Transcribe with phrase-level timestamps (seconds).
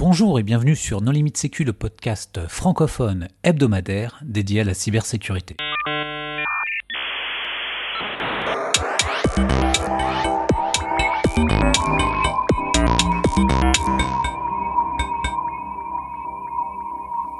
[0.00, 5.56] Bonjour et bienvenue sur Non Limite Sécu, le podcast francophone hebdomadaire dédié à la cybersécurité.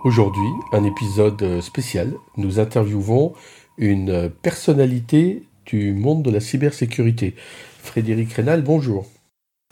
[0.04, 2.12] Aujourd'hui, un épisode spécial.
[2.36, 3.32] Nous interviewons
[3.78, 7.36] une personnalité du monde de la cybersécurité.
[7.78, 9.06] Frédéric Rénal, bonjour.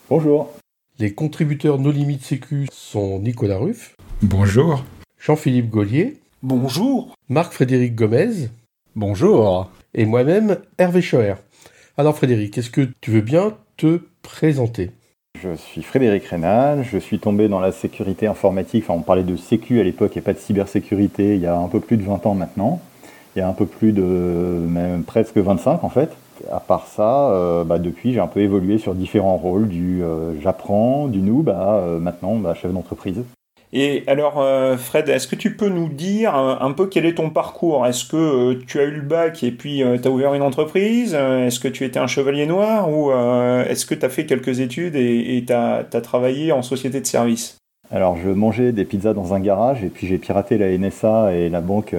[0.09, 0.55] Bonjour.
[1.01, 3.95] Les contributeurs No Limite Sécu sont Nicolas Ruff.
[4.20, 4.84] Bonjour.
[5.21, 6.16] Jean-Philippe Gaulier.
[6.43, 7.15] Bonjour.
[7.29, 8.48] Marc-Frédéric Gomez.
[8.97, 9.71] Bonjour.
[9.95, 11.34] Et moi-même, Hervé Schoer.
[11.98, 14.91] Alors Frédéric, est-ce que tu veux bien te présenter?
[15.41, 19.37] Je suis Frédéric Rénal, je suis tombé dans la sécurité informatique, enfin on parlait de
[19.37, 22.27] sécu à l'époque et pas de cybersécurité il y a un peu plus de 20
[22.27, 22.80] ans maintenant.
[23.37, 26.10] Il y a un peu plus de, même presque 25 en fait
[26.51, 30.41] à part ça, euh, bah, depuis, j'ai un peu évolué sur différents rôles, du euh,
[30.41, 33.23] j'apprends, du noob à euh, maintenant bah, chef d'entreprise.
[33.70, 34.43] Et alors,
[34.79, 37.87] Fred, est-ce que tu peux nous dire un peu quel est ton parcours?
[37.87, 41.13] Est-ce que tu as eu le bac et puis tu as ouvert une entreprise?
[41.13, 44.96] Est-ce que tu étais un chevalier noir Ou est-ce que tu as fait quelques études
[44.96, 47.59] et tu as, travaillé en société de service?
[47.91, 51.51] Alors je mangeais des pizzas dans un garage et puis j'ai piraté la NSA et
[51.51, 51.95] la Banque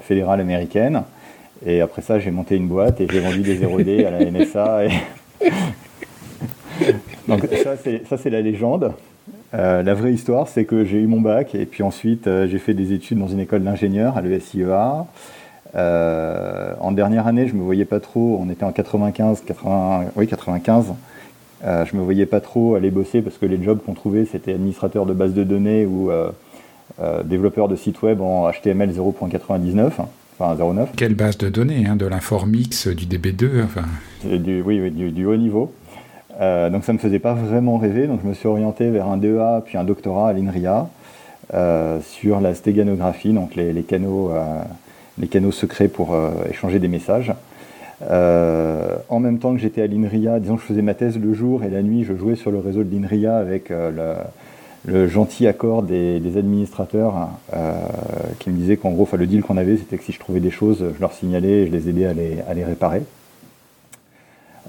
[0.00, 1.02] fédérale américaine.
[1.64, 4.82] Et après ça, j'ai monté une boîte et j'ai vendu des 0D à la NSA.
[7.28, 8.92] Donc ça, c'est la légende.
[9.54, 12.58] Euh, la vraie histoire, c'est que j'ai eu mon bac et puis ensuite, euh, j'ai
[12.58, 15.06] fait des études dans une école d'ingénieur à l'ESIEA.
[15.74, 20.26] Euh, en dernière année, je me voyais pas trop, on était en 95, 80, oui
[20.26, 20.94] 95,
[21.64, 25.06] je me voyais pas trop aller bosser parce que les jobs qu'on trouvait, c'était administrateur
[25.06, 26.10] de base de données ou
[27.24, 29.92] développeur de site web en HTML 0.99.
[30.96, 33.82] Quelle base de données hein, De l'informix, du DB2 enfin...
[34.24, 35.72] du, Oui, du, haut niveau.
[36.40, 39.06] Euh, donc ça ne me faisait pas vraiment rêver, donc je me suis orienté vers
[39.06, 40.88] un DEA puis un doctorat à l'INRIA
[41.52, 44.62] euh, sur la stéganographie, donc les, canaux, euh,
[45.18, 46.16] les canaux secrets pour
[46.50, 47.32] échanger des messages.
[48.00, 51.62] en même temps que j'étais à l'INRIA, disons que je faisais ma thèse le jour
[51.64, 54.14] et la nuit, je jouais sur le réseau de l'INRIA avec le,
[54.84, 57.74] le gentil accord des, administrateurs euh,
[58.38, 60.50] qui me disaient qu'en gros, le deal qu'on avait, c'était que si je trouvais des
[60.50, 63.02] choses, je leur signalais et je les aidais à les, réparer.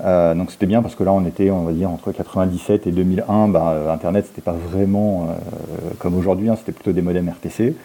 [0.03, 2.91] Euh, donc c'était bien parce que là on était on va dire entre 97 et
[2.91, 7.75] 2001 bah, internet c'était pas vraiment euh, comme aujourd'hui hein, c'était plutôt des modems RTC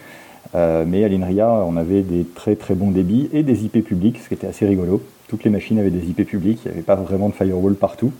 [0.55, 4.28] mais à l'INRIA on avait des très très bons débits et des IP publics ce
[4.28, 5.03] qui était assez rigolo.
[5.28, 8.11] Toutes les machines avaient des IP publics il n'y avait pas vraiment de firewall partout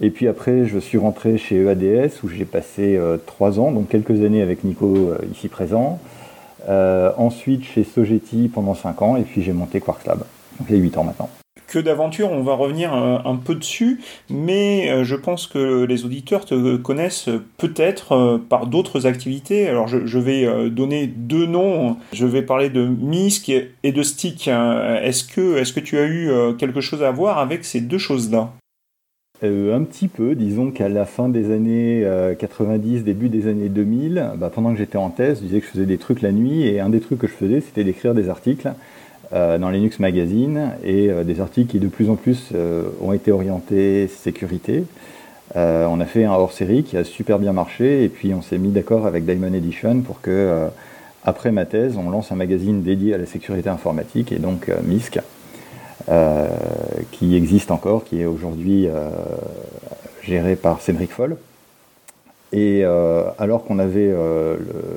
[0.00, 3.88] et puis après, je suis rentré chez EADS où j'ai passé euh, trois ans, donc
[3.88, 5.98] quelques années avec Nico euh, ici présent.
[6.68, 10.24] Euh, ensuite chez Sogeti pendant cinq ans et puis j'ai monté Quarks Lab.
[10.58, 11.30] Donc il y a huit ans maintenant.
[11.68, 16.76] Que d'aventure, on va revenir un, peu dessus, mais je pense que les auditeurs te
[16.76, 19.68] connaissent peut-être par d'autres activités.
[19.68, 21.96] Alors je, vais donner deux noms.
[22.12, 23.50] Je vais parler de MISC
[23.82, 24.46] et de Stick.
[24.46, 27.98] Est-ce que, est -ce que tu as eu quelque chose à voir avec ces deux
[27.98, 28.52] choses-là?
[29.44, 32.06] Euh, un petit peu, disons qu'à la fin des années
[32.38, 35.66] 90, euh, début des années 2000, bah, pendant que j'étais en thèse, je disais que
[35.66, 38.14] je faisais des trucs la nuit et un des trucs que je faisais, c'était d'écrire
[38.14, 38.72] des articles
[39.34, 42.52] euh, dans Linux Magazine et des articles qui de plus en plus
[43.02, 44.84] ont été orientés sécurité.
[45.54, 48.70] on a fait un hors-série qui a super bien marché et puis on s'est mis
[48.70, 50.68] d'accord avec Diamond Edition pour que,
[51.24, 55.18] après ma thèse, on lance un magazine dédié à la sécurité informatique et donc MISC.
[56.08, 56.46] Euh,
[57.10, 59.10] qui existe encore, qui est aujourd'hui euh,
[60.22, 61.36] géré par Cédric Foll.
[62.52, 64.14] Et euh, alors qu'on avait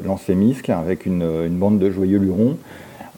[0.05, 2.57] lancé MISC avec une, bande de joyeux lurons,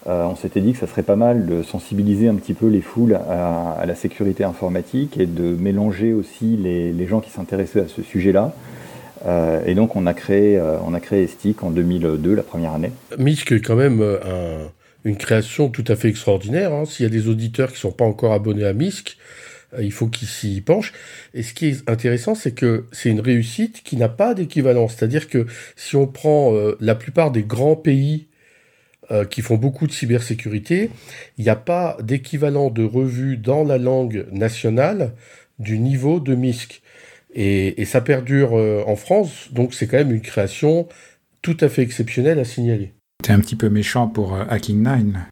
[0.08, 3.16] on s'était dit que ça serait pas mal de sensibiliser un petit peu les foules
[3.16, 8.54] à, la sécurité informatique et de mélanger aussi les, gens qui s'intéressaient à ce sujet-là.
[9.66, 12.92] et donc on a créé, on a créé Estic en 2002, la première année.
[13.20, 14.70] MISC est quand même un,
[15.04, 16.74] une création tout à fait extraordinaire.
[16.74, 16.86] Hein.
[16.86, 19.18] S'il y a des auditeurs qui ne sont pas encore abonnés à MISC,
[19.74, 20.94] euh, il faut qu'ils s'y penchent.
[21.34, 24.88] Et ce qui est intéressant, c'est que c'est une réussite qui n'a pas d'équivalent.
[24.88, 25.46] C'est-à-dire que
[25.76, 28.28] si on prend euh, la plupart des grands pays
[29.12, 30.90] euh, qui font beaucoup de cybersécurité,
[31.38, 35.14] il n'y a pas d'équivalent de revue dans la langue nationale
[35.60, 36.82] du niveau de MISC.
[37.34, 40.90] Et, et ça perdure en France, donc c'est quand même une création
[41.42, 42.92] tout à fait exceptionnelle à signaler.
[43.22, 45.28] T'es un petit peu méchant pour euh, Hacking Nine.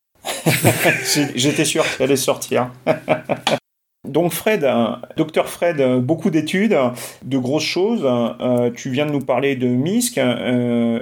[1.35, 2.71] J'étais sûr qu'elle allait sortir.
[4.07, 6.77] Donc Fred, euh, docteur Fred, euh, beaucoup d'études,
[7.23, 8.07] de grosses choses.
[8.75, 10.19] tu viens de nous parler de MISC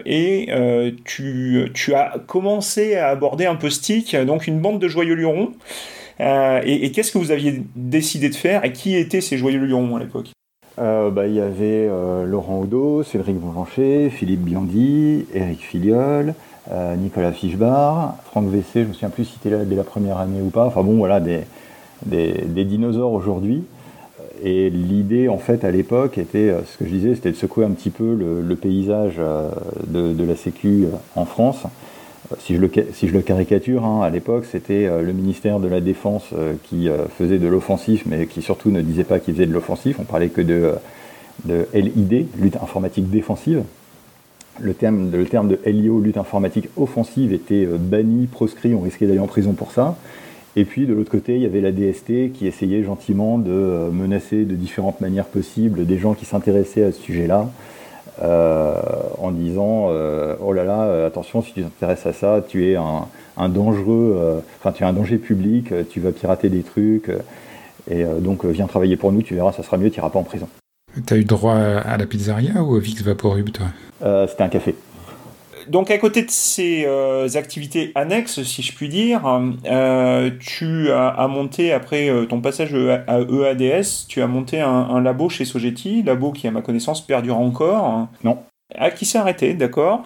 [0.05, 5.15] et tu, tu, as commencé à aborder un peu Stick, donc une bande de joyeux
[5.15, 5.53] lurons.
[6.19, 9.95] et, et qu'est-ce que vous aviez décidé de faire et qui étaient ces joyeux lurons
[9.95, 10.29] à l'époque?
[10.77, 11.89] Bah, il y avait
[12.25, 16.33] Laurent Odo, Cédric Bonjancher, Philippe Biondi, Eric Filiol,
[16.97, 20.41] Nicolas Fischbar, Franck Vessé, je me souviens plus si c'était là dès la première année
[20.41, 20.65] ou pas.
[20.65, 21.45] Enfin bon, voilà, des,
[22.05, 23.63] dinosaures aujourd'hui.
[24.43, 27.71] Et l'idée, en fait, à l'époque, était, ce que je disais, c'était de secouer un
[27.71, 29.19] petit peu le, paysage
[29.87, 30.85] de, la Sécu
[31.15, 31.63] en France
[32.39, 36.55] si je le, caricature, hein, à l'époque, c'était euh, le ministère de la Défense euh,
[36.63, 39.97] qui euh, faisait de l'offensif, mais qui surtout ne disait pas qu'il faisait de l'offensif.
[39.99, 40.73] On parlait que de,
[41.73, 43.63] LID, lutte informatique défensive.
[44.59, 49.53] Le terme de LIO, lutte informatique offensive, était banni, proscrit, on risquait d'aller en prison
[49.53, 49.95] pour ça.
[50.55, 54.45] Et puis de l'autre côté, il y avait la DST qui essayait gentiment de menacer
[54.45, 57.51] de différentes manières possibles des gens qui s'intéressaient à ce sujet-là.
[58.23, 58.73] Euh,
[59.19, 62.75] en disant euh, oh là là, euh, attention, si tu t'intéresses à ça, tu es
[62.75, 67.11] un, dangereux, enfin tu es un danger public, tu vas pirater des trucs,
[67.89, 70.23] et donc viens travailler pour nous, tu verras, ça sera mieux, tu n'iras pas en
[70.23, 70.47] prison.
[71.05, 73.67] T'as eu droit à la pizzeria ou au Vix Vaporub, toi?
[74.27, 74.73] C'était un café
[75.69, 79.21] donc à côté de ces euh, activités annexes, si je puis dire,
[79.65, 82.73] euh, tu as, monté, après euh, ton passage
[83.07, 87.39] à EADS, tu as monté un, labo chez Sogeti, labo qui à ma connaissance perdure
[87.39, 88.07] encore.
[88.23, 88.37] Non.
[88.77, 90.03] Ah, qui s'est arrêté, d'accord,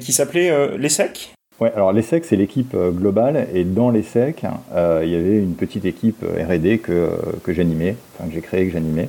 [0.00, 5.38] qui s'appelait l'ESSEC Ouais, alors l'ESSEC c'est l'équipe globale et dans l'ESSEC il y avait
[5.38, 7.10] une petite équipe R&D que,
[7.44, 9.08] que j'animais, enfin que j'ai créée, que j'animais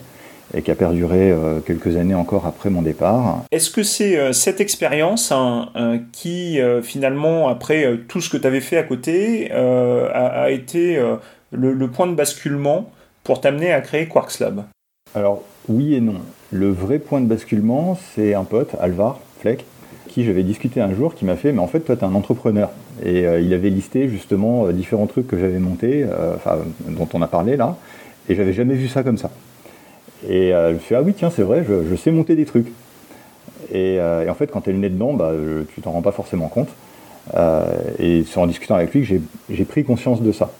[0.53, 3.43] et qui a perduré euh, quelques années encore après mon départ.
[3.51, 8.47] Est-ce que c'est euh, cette expérience hein, euh, qui, finalement, après tout ce que tu
[8.47, 11.01] avais fait à côté, a, été
[11.51, 12.91] le, point de basculement
[13.23, 14.63] pour t'amener à créer Quarks Lab?
[15.15, 16.15] Alors, oui et non.
[16.51, 19.65] Le vrai point de basculement, c'est un pote, Alvar Fleck,
[20.07, 22.15] qui j'avais discuté un jour, qui m'a fait, mais en fait, toi, tu es un
[22.15, 22.69] entrepreneur.
[23.03, 26.05] Et il avait listé justement différents trucs que j'avais montés,
[26.87, 27.77] dont on a parlé là,
[28.29, 29.31] et j'avais jamais vu ça comme ça.
[30.27, 32.71] Et euh, je me dit, ah oui, tiens, c'est vrai, je, sais monter des trucs.
[33.73, 35.31] Euh, et, en fait, quand tu es le nez dedans, bah,
[35.73, 36.69] tu t'en rends pas forcément compte.
[37.35, 37.63] Euh,
[37.99, 40.51] et c'est en discutant avec lui que j'ai pris conscience de ça.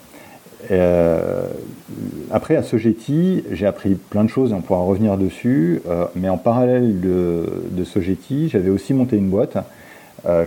[2.30, 5.82] après, à Sogeti, j'ai appris plein de choses, on pourra revenir dessus.
[6.16, 9.58] mais en parallèle de, de Sogeti, j'avais aussi monté une boîte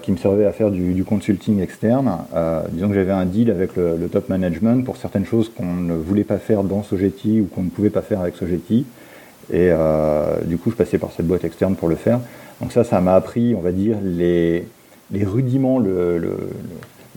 [0.01, 2.17] qui me servait à faire du, consulting externe.
[2.71, 5.93] disons que j'avais un deal avec le, le, top management pour certaines choses qu'on ne
[5.93, 8.85] voulait pas faire dans Sogeti ou qu'on ne pouvait pas faire avec Sogeti.
[9.51, 12.19] Et euh, du coup, je passais par cette boîte externe pour le faire.
[12.61, 14.65] Donc ça, ça m'a appris, on va dire, les,
[15.23, 16.49] rudiments, le,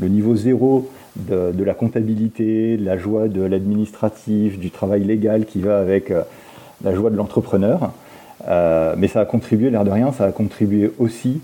[0.00, 5.78] niveau zéro de, de, la comptabilité, la joie de l'administratif, du travail légal qui va
[5.78, 6.22] avec euh,
[6.84, 7.92] la joie de l'entrepreneur.
[8.46, 11.40] Euh, mais ça a contribué, l'air de rien, ça a contribué aussi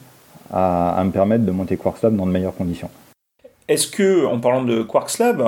[0.52, 2.90] à, à me permettre de monter Quarkslab dans de meilleures conditions.
[3.66, 5.42] Est-ce que, en parlant de Quarks Lab,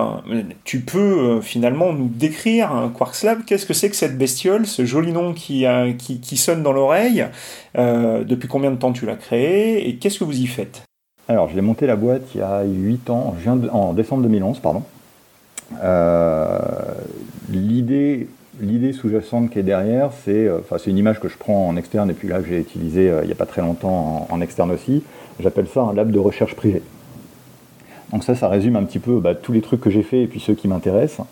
[0.65, 4.87] tu peux euh, finalement nous décrire Quarks Lab Qu'est-ce que c'est que cette bestiole, ce
[4.87, 5.67] joli nom qui,
[6.37, 7.27] sonne dans l'oreille
[7.77, 10.83] euh, Depuis combien de temps tu l'as créé et qu'est-ce que vous y faites?
[11.29, 13.35] Alors, je l'ai monté la boîte il y a 8 ans,
[13.73, 14.83] en décembre 2011, pardon.
[15.83, 16.59] Euh,
[17.51, 18.29] l'idée,
[18.95, 22.29] sous-jacente qui est derrière, c'est, enfin, une image que je prends en externe et puis
[22.29, 25.03] là que j'ai utilisée il n'y a pas très longtemps en externe aussi.
[25.39, 26.81] J'appelle ça un lab de recherche privée.
[28.13, 30.27] Donc ça, ça résume un petit peu bah, tous les trucs que j'ai fait et
[30.27, 31.27] puis ceux qui m'intéressent.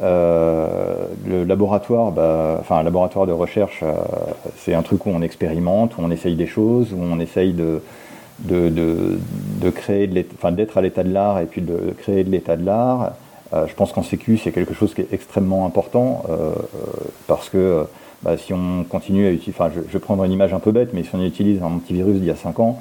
[0.00, 3.92] Euh, le laboratoire, bah, enfin un laboratoire de recherche, euh,
[4.56, 7.80] c'est un truc où on expérimente, où on essaye des choses, où on essaye de,
[9.74, 13.12] créer, d'être à l'état de l'art et puis de créer de l'état de l'art.
[13.52, 16.24] Euh, je pense qu'en sécu, c'est quelque chose qui est extrêmement important
[17.26, 17.84] parce que
[18.22, 20.72] bah, si on continue à utiliser, enfin je, je, vais prendre une image un peu
[20.72, 22.80] bête, mais si on utilise un antivirus d'il y a 5 ans,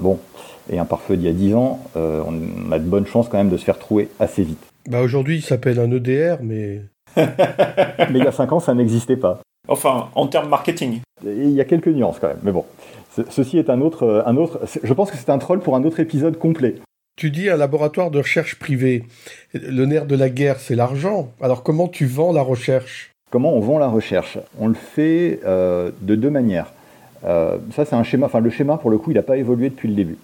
[0.00, 0.18] bon,
[0.72, 3.38] et un pare-feu d'il y a 10 ans, euh, on a de bonnes chances quand
[3.38, 4.64] même de se faire trouer assez vite.
[4.88, 6.82] Bah aujourd'hui, il s'appelle un EDR, mais.
[7.16, 9.40] mais il y a 5 ans, ça n'existait pas.
[9.68, 11.00] Enfin, en termes marketing.
[11.24, 12.64] Il y a quelques nuances quand même, mais bon.
[13.28, 14.60] Ceci est un autre, euh, un autre.
[14.82, 16.76] Je pense que c'est un troll pour un autre épisode complet.
[17.16, 19.04] Tu dis un laboratoire de recherche privé.
[19.52, 21.30] Le nerf de la guerre, c'est l'argent.
[21.40, 23.12] Alors comment tu vends la recherche?
[23.30, 24.38] Comment on vend la recherche?
[24.58, 26.72] On le fait euh, de deux manières.
[27.22, 28.26] ça, c'est un schéma.
[28.26, 30.16] Enfin, le schéma, pour le coup, il n'a pas évolué depuis le début.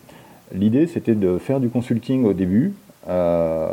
[0.55, 2.73] L'idée, c'était de faire du consulting au début
[3.09, 3.67] euh,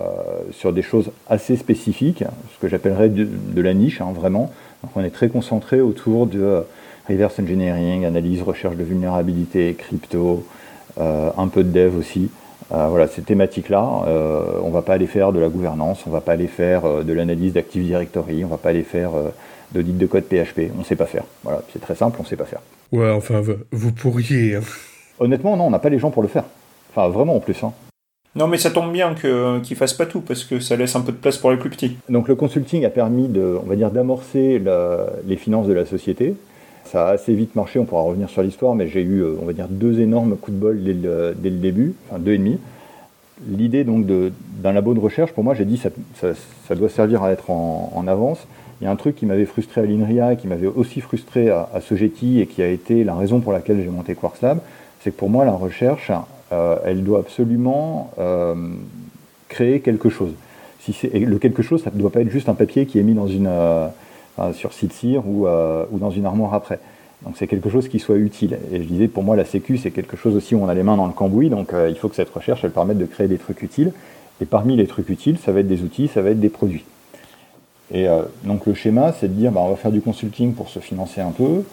[0.51, 4.51] sur des choses assez spécifiques, ce que j'appellerais de, la niche, hein, vraiment.
[4.81, 6.61] Donc, on est très concentré autour de euh,
[7.09, 10.45] reverse engineering, analyse, recherche de vulnérabilité, crypto,
[10.99, 12.29] euh, un peu de dev aussi.
[12.69, 13.83] voilà, ces thématiques-là,
[14.63, 17.03] on ne va pas aller faire de la gouvernance, on ne va pas aller faire
[17.03, 19.11] de l'analyse d'Active Directory, on ne va pas aller faire
[19.71, 21.25] d'audit de code PHP, on ne sait pas faire.
[21.43, 22.61] Voilà, c'est très simple, on ne sait pas faire.
[22.91, 23.41] Ouais, enfin,
[23.71, 24.55] vous pourriez.
[24.55, 24.61] Hein.
[25.19, 26.45] Honnêtement, non, on n'a pas les gens pour le faire.
[26.95, 27.61] Enfin, vraiment en plus.
[27.63, 27.73] Hein.
[28.35, 31.11] Non, mais ça tombe bien qu'ils fassent pas tout, parce que ça laisse un peu
[31.11, 31.97] de place pour les plus petits.
[32.09, 34.61] Donc le consulting a permis de, on va dire, d'amorcer
[35.25, 36.35] les finances de la société.
[36.85, 39.45] Ça a assez vite marché, on pourra revenir sur l'histoire, mais j'ai eu, euh, on
[39.45, 42.37] va dire, deux énormes coups de bol dès le, dès le début, enfin deux et
[42.37, 42.59] demi.
[43.47, 45.89] L'idée donc d'un labo de recherche, pour moi, j'ai dit ça,
[46.21, 46.27] ça,
[46.67, 48.45] ça, doit servir à être en, en, avance.
[48.79, 51.67] Il y a un truc qui m'avait frustré à l'INRIA, qui m'avait aussi frustré à,
[51.73, 54.59] à Sogeti et qui a été la raison pour laquelle j'ai monté Quarks Lab,
[55.01, 56.11] c'est que pour moi, la recherche,
[56.51, 58.55] elle doit absolument euh,
[59.49, 60.31] créer quelque chose.
[60.79, 63.15] Si le quelque chose, ça ne doit pas être juste un papier qui est mis
[63.15, 63.87] dans une, euh,
[64.53, 64.71] sur
[65.25, 66.79] ou, ou dans une armoire après.
[67.23, 68.59] Donc c'est quelque chose qui soit utile.
[68.71, 70.83] Et je disais, pour moi, la Sécu, c'est quelque chose aussi où on a les
[70.83, 73.37] mains dans le cambouis, donc il faut que cette recherche, elle permette de créer des
[73.37, 73.93] trucs utiles.
[74.41, 76.85] Et parmi les trucs utiles, ça va être des outils, ça va être des produits.
[77.91, 78.05] Et
[78.43, 81.21] donc le schéma, c'est de dire, bah, on va faire du consulting pour se financer
[81.21, 81.63] un peu,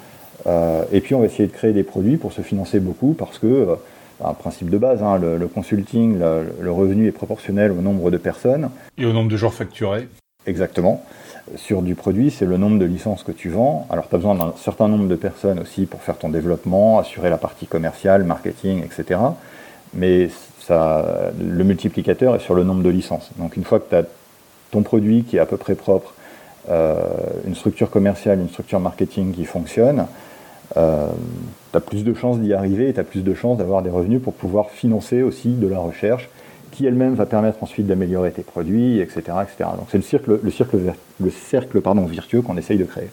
[0.92, 3.76] et puis on va essayer de créer des produits pour se financer beaucoup, parce que
[4.24, 8.70] un principe de base, hein, le, consulting, le, revenu est proportionnel au nombre de personnes.
[8.98, 10.08] Et au nombre de jours facturés.
[10.46, 11.04] Exactement.
[11.56, 13.86] Sur du produit, c'est le nombre de licences que tu vends.
[13.90, 17.30] Alors, tu as besoin d'un certain nombre de personnes aussi pour faire ton développement, assurer
[17.30, 19.20] la partie commerciale, marketing, etc.
[19.94, 23.30] Mais ça, le multiplicateur est sur le nombre de licences.
[23.38, 24.04] Donc, une fois que tu as
[24.70, 26.14] ton produit qui est à peu près propre,
[26.70, 26.96] euh,
[27.46, 30.06] une structure commerciale, une structure marketing qui fonctionne,
[30.76, 31.08] euh,
[31.72, 33.90] tu as plus de chances d'y arriver et tu as plus de chances d'avoir des
[33.90, 36.28] revenus pour pouvoir financer aussi de la recherche
[36.70, 39.20] qui elle-même va permettre ensuite d'améliorer tes produits, etc.
[39.42, 39.70] etc.
[39.76, 43.10] Donc c'est le cercle, le cercle, le cercle pardon, virtueux qu'on essaye de créer.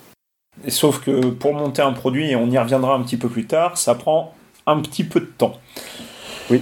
[0.66, 3.46] Et sauf que pour monter un produit, et on y reviendra un petit peu plus
[3.46, 4.34] tard, ça prend
[4.66, 5.54] un petit peu de temps.
[6.50, 6.62] Oui.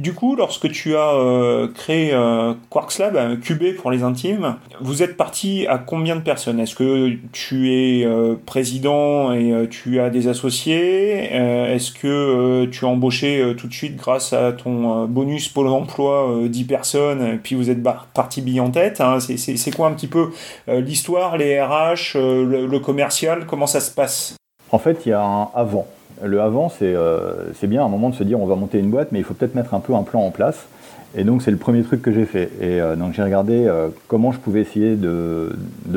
[0.00, 4.56] Du coup, lorsque tu as euh, créé euh, Quarks Lab, euh, QB pour les intimes,
[4.80, 6.58] vous êtes parti à combien de personnes?
[6.58, 8.08] Est-ce que tu es
[8.46, 11.24] président et tu as des associés?
[11.24, 16.64] Est-ce que tu as embauché tout de suite grâce à ton bonus Pôle emploi 10
[16.64, 17.82] personnes et puis vous êtes
[18.14, 19.18] parti bille en tête hein?
[19.20, 20.30] C'est quoi un petit peu
[20.66, 23.44] l'histoire, les RH, le, le commercial?
[23.46, 24.36] Comment ça se passe?
[24.72, 25.86] En fait, il y a un avant
[26.22, 28.90] le avant, euh, c'est bien à un moment de se dire on va monter une
[28.90, 30.66] boîte, mais il faut peut-être mettre un peu un plan en place.
[31.16, 32.50] Et donc c'est le premier truc que j'ai fait.
[32.60, 35.50] Et euh, donc j'ai regardé euh, comment je pouvais essayer de,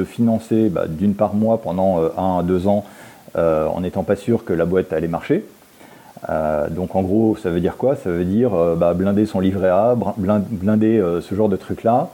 [0.06, 2.84] financer bah, d'une part moi pendant un à deux ans
[3.36, 5.44] en n'étant pas sûr que la boîte allait marcher.
[6.70, 7.96] donc en gros, ça veut dire quoi?
[7.96, 12.10] Ça veut dire bah, blinder son livret A, blinder ce genre de trucs-là,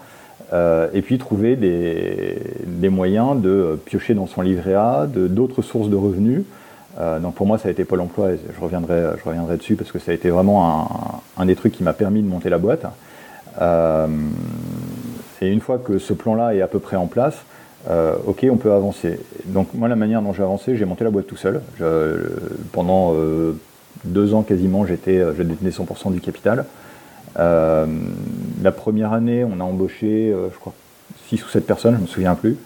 [0.94, 5.98] et puis trouver des, des, moyens de piocher dans son livret A d'autres sources de
[5.98, 6.44] revenus
[6.98, 9.76] euh, donc pour moi, ça a été Pôle emploi et je reviendrai, je reviendrai dessus
[9.76, 12.58] parce que ça a été vraiment un, des trucs qui m'a permis de monter la
[12.58, 12.86] boîte.
[13.62, 14.08] Euh,
[15.42, 17.36] et une fois que ce plan-là est à peu près en place,
[17.90, 19.20] euh, ok, on peut avancer.
[19.46, 21.62] Donc moi, la manière dont j'ai avancé, j'ai monté la boîte tout seul.
[22.72, 23.14] pendant
[24.06, 26.66] deux ans quasiment, j'étais, je détenais 100% du capital.
[27.38, 30.74] la première année, on a embauché, je crois,
[31.30, 32.58] 6 ou 7 personnes, je ne me souviens plus.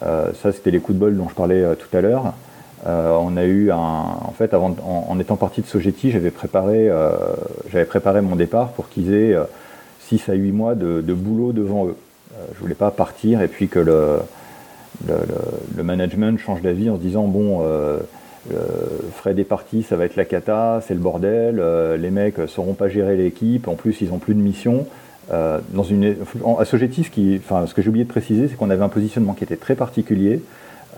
[0.00, 2.34] ça, c'était les coups de bol dont je parlais tout à l'heure.
[2.86, 6.88] Euh, on a eu un, en fait, avant, en, étant parti de Sogeti, j'avais préparé,
[6.88, 7.12] euh,
[7.70, 9.36] j'avais préparé mon départ pour qu'ils aient
[10.00, 11.96] 6 euh, à 8 mois de, boulot devant eux.
[12.54, 14.18] je voulais pas partir et puis que le,
[15.82, 17.64] management change d'avis en se disant bon,
[19.14, 21.62] Fred est parti, ça va être la cata, c'est le bordel,
[21.98, 24.86] les mecs sauront pas gérer l'équipe, en plus ils ont plus de mission.
[25.30, 26.16] dans une,
[26.58, 27.10] à Sogeti, ce,
[27.66, 30.42] ce que j'ai oublié de préciser, c'est qu'on avait un positionnement qui était très particulier.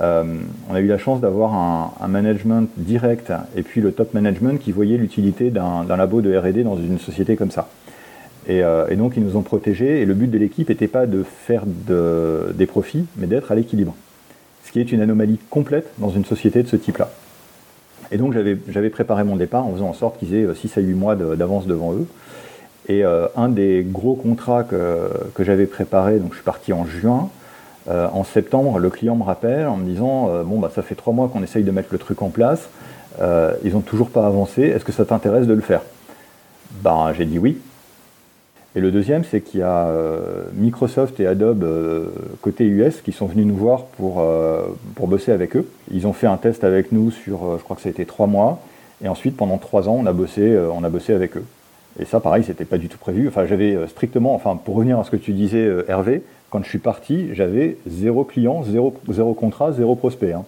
[0.00, 0.24] Euh,
[0.70, 4.72] on a eu la chance d'avoir un, management direct et puis le top management qui
[4.72, 7.68] voyait l'utilité d'un labo de RD dans une société comme ça.
[8.48, 11.22] Euh, et, donc ils nous ont protégés et le but de l'équipe n'était pas de
[11.24, 13.94] faire des profits, mais d'être à l'équilibre.
[14.64, 17.10] Ce qui est une anomalie complète dans une société de ce type-là.
[18.12, 18.34] Et donc
[18.68, 21.66] j'avais préparé mon départ en faisant en sorte qu'ils aient 6 à 8 mois d'avance
[21.66, 22.06] devant eux.
[22.88, 26.86] Et euh, un des gros contrats que, que j'avais préparé, donc je suis parti en
[26.86, 27.30] juin,
[27.88, 30.94] euh, en septembre, le client me rappelle en me disant euh, Bon, bah, ça fait
[30.94, 32.68] trois mois qu'on essaye de mettre le truc en place,
[33.20, 35.82] euh, ils n'ont toujours pas avancé, est-ce que ça t'intéresse de le faire?
[36.82, 37.58] Ben, J'ai dit oui.
[38.74, 39.88] Et le deuxième, c'est qu'il y a
[40.52, 41.66] Microsoft et Adobe
[42.42, 44.22] côté US qui sont venus nous voir pour,
[45.00, 45.66] bosser avec eux.
[45.90, 48.26] Ils ont fait un test avec nous sur, je crois que ça a été trois
[48.26, 48.60] mois,
[49.02, 51.44] et ensuite pendant trois ans, on a bossé, on a bossé avec eux.
[51.98, 53.28] Et ça, pareil, c'était pas du tout prévu.
[53.28, 56.78] Enfin, j'avais strictement, enfin, pour revenir à ce que tu disais, Hervé, quand je suis
[56.78, 60.32] parti, j'avais zéro client, zéro, zéro contrat, zéro prospect.
[60.32, 60.44] Hein.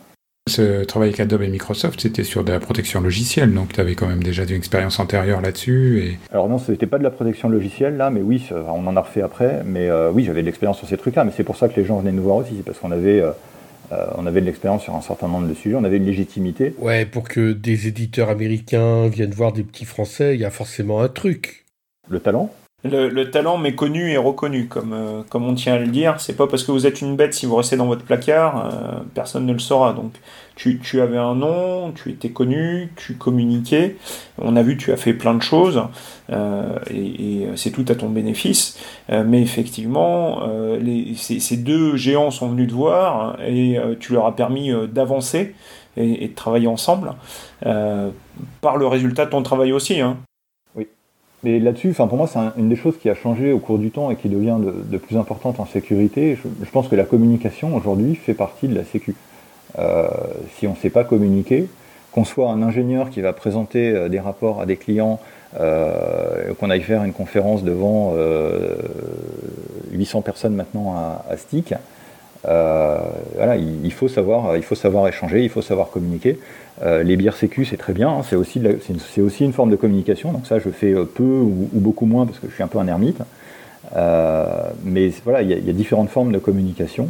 [0.48, 3.94] Ce travail avec Adobe et Microsoft, c'était sur de la protection logicielle, donc tu avais
[3.94, 6.02] quand même déjà une expérience antérieure là-dessus.
[6.02, 6.18] Et...
[6.32, 9.00] Alors non, ce n'était pas de la protection logicielle là, mais oui, on en a
[9.02, 9.62] refait après.
[9.66, 11.84] Mais euh, oui, j'avais de l'expérience sur ces trucs-là, mais c'est pour ça que les
[11.84, 13.30] gens venaient nous voir aussi, c'est parce qu'on avait, euh,
[13.92, 16.74] euh, on avait de l'expérience sur un certain nombre de sujets, on avait une légitimité.
[16.78, 21.02] Ouais, pour que des éditeurs américains viennent voir des petits Français, il y a forcément
[21.02, 21.66] un truc.
[22.08, 22.50] Le talent
[22.84, 26.20] Le, talent méconnu et reconnu, comme, euh, comme on tient à le dire.
[26.20, 29.00] C'est pas parce que vous êtes une bête, si vous restez dans votre placard, euh,
[29.14, 29.94] personne ne le saura.
[29.94, 30.12] Donc,
[30.54, 33.96] tu, tu, avais un nom, tu étais connu, tu communiquais.
[34.40, 35.82] On a vu, tu as fait plein de choses,
[36.30, 38.78] euh, et, c'est tout à ton bénéfice.
[39.08, 40.46] mais effectivement,
[40.80, 45.54] les, ces, ces, deux géants sont venus te voir, et tu leur as permis d'avancer
[45.96, 47.14] et, et, de travailler ensemble,
[47.60, 50.00] par le résultat de ton travail aussi.
[50.00, 50.18] Hein.
[51.44, 54.10] Mais là-dessus, pour moi, c'est une des choses qui a changé au cours du temps
[54.10, 56.36] et qui devient de, plus importante en sécurité.
[56.36, 59.14] Je, pense que la communication aujourd'hui fait partie de la sécu.
[59.78, 60.08] Euh,
[60.56, 61.68] si on ne sait pas communiquer,
[62.10, 65.20] qu'on soit un ingénieur qui va présenter euh, des rapports à des clients,
[65.60, 68.14] euh, qu'on aille faire une conférence devant
[69.92, 71.74] 800 personnes maintenant à, STIC,
[72.42, 76.38] voilà, il, faut savoir, il faut savoir échanger, il faut savoir communiquer.
[76.82, 78.22] Euh, les bières sécu, c'est très bien, hein.
[78.22, 82.24] c'est aussi, une, forme de communication, donc ça je fais euh, peu ou, beaucoup moins
[82.24, 83.18] parce que je suis un peu un ermite.
[83.96, 84.46] Euh,
[84.84, 87.08] mais voilà, il y, a différentes formes de communication.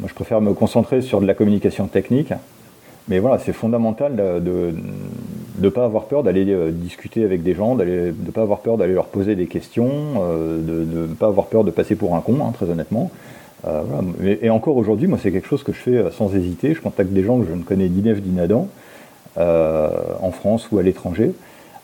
[0.00, 2.32] Moi je préfère me concentrer sur de la communication technique,
[3.08, 4.74] mais voilà, c'est fondamental de
[5.60, 8.94] ne pas avoir peur d'aller discuter avec des gens, de ne pas avoir peur d'aller
[8.94, 12.52] leur poser des questions, de ne pas avoir peur de passer pour un con, hein,
[12.54, 13.10] très honnêtement.
[14.22, 16.74] et, encore aujourd'hui, moi c'est quelque chose que je fais sans hésiter.
[16.74, 18.02] Je contacte des gens que je ne connais ni.
[18.08, 18.64] Euh,
[19.36, 21.32] en France ou à l'étranger.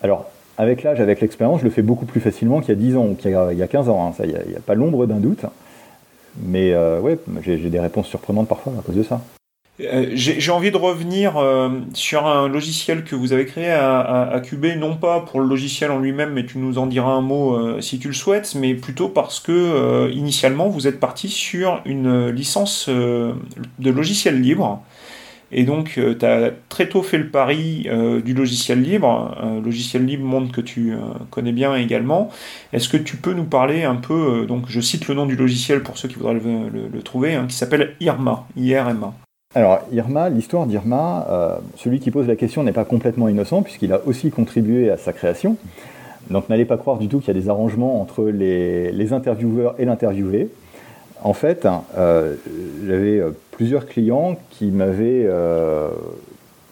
[0.03, 2.97] Alors, avec l'âge, avec l'expérience, je le fais beaucoup plus facilement qu'il y a 10
[2.97, 4.13] ans ou qu'il y, a 15 ans.
[4.19, 4.23] Hein.
[4.23, 5.45] Il n'y a, pas l'ombre d'un doute.
[6.37, 9.21] Mais euh, j'ai des réponses surprenantes parfois à cause de ça.
[9.81, 11.33] Euh, j'ai envie de revenir
[11.93, 14.41] sur un logiciel que vous avez créé à, à,
[14.77, 17.97] non pas pour le logiciel en lui-même, mais tu nous en diras un mot si
[17.97, 23.89] tu le souhaites, mais plutôt parce que initialement vous êtes parti sur une licence de
[23.89, 24.83] logiciel libre
[25.51, 29.37] et donc, euh, tu as très tôt fait le pari euh, du logiciel libre.
[29.41, 30.97] Un logiciel libre, monde que tu euh,
[31.29, 32.29] connais bien également.
[32.71, 35.83] Est-ce que tu peux nous parler un peu, donc je cite le nom du logiciel
[35.83, 39.13] pour ceux qui voudraient le, trouver, hein, qui s'appelle IRMA, IRMA.
[39.53, 44.01] Alors, IRMA, l'histoire d'IRMA, celui qui pose la question n'est pas complètement innocent, puisqu'il a
[44.05, 45.57] aussi contribué à sa création.
[46.29, 49.75] Donc, n'allez pas croire du tout qu'il y a des arrangements entre les, les intervieweurs
[49.77, 50.49] et l'interviewé.
[51.23, 51.67] En fait,
[52.87, 53.21] j'avais
[53.61, 55.89] plusieurs clients qui m'avaient euh,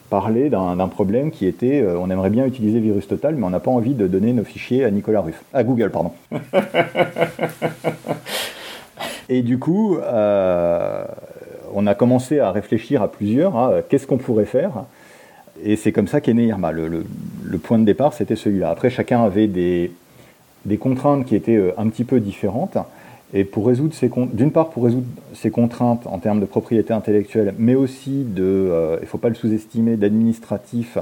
[0.08, 3.60] parlé d'un problème qui était euh, on aimerait bien utiliser Virus Total, mais on n'a
[3.60, 6.10] pas envie de donner nos fichiers à Nicolas Ruff, à Google, pardon.
[9.28, 11.04] Et du coup, euh,
[11.74, 14.72] on a commencé à réfléchir à plusieurs, hein, qu'est-ce qu'on pourrait faire
[15.62, 16.72] Et c'est comme ça qu'est né Irma.
[16.72, 17.04] Le,
[17.62, 18.68] point de départ, c'était celui-là.
[18.68, 19.92] Après, chacun avait des,
[20.64, 22.78] des contraintes qui étaient un petit peu différentes.
[23.32, 27.54] Et pour résoudre ces d'une part pour résoudre ces contraintes en termes de propriété intellectuelle,
[27.58, 30.98] mais aussi de, euh, il ne faut pas le sous-estimer, d'administratif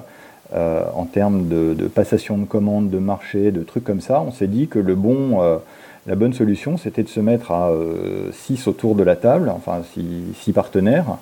[0.53, 4.47] euh, en termes de, passation de commandes, de marché, de trucs comme ça, on s'est
[4.47, 5.57] dit que le bon, euh,
[6.07, 7.71] la bonne solution, c'était de se mettre à
[8.33, 11.19] 6 autour de la table, enfin 6 partenaires,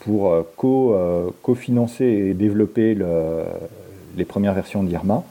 [0.00, 0.44] pour
[1.42, 3.06] co-financer et développer le,
[4.16, 5.24] les premières versions d'IRMA.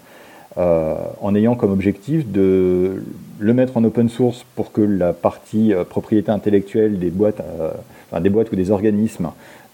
[0.58, 3.04] Euh, en ayant comme objectif de
[3.40, 7.72] le mettre en open source pour que la partie euh, propriété intellectuelle des boîtes, euh,
[8.12, 9.32] enfin, des boîtes ou des organismes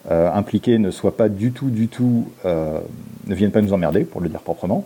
[0.09, 4.29] impliqués ne soit pas du tout, du tout, ne viennent pas nous emmerder, pour le
[4.29, 4.85] dire proprement.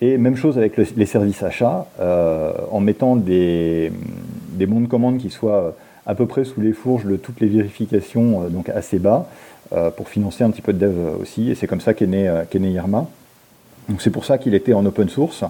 [0.00, 1.88] Et même chose avec les services achats,
[2.70, 3.90] en mettant des,
[4.52, 5.74] des, bons de commande qui soient
[6.06, 9.26] à peu près sous les fourches de toutes les vérifications, donc assez bas,
[9.96, 11.50] pour financer un petit peu de dev aussi.
[11.50, 13.08] Et c'est comme ça qu'est né, né Irma.
[13.88, 15.44] Donc c'est pour ça qu'il était en open source.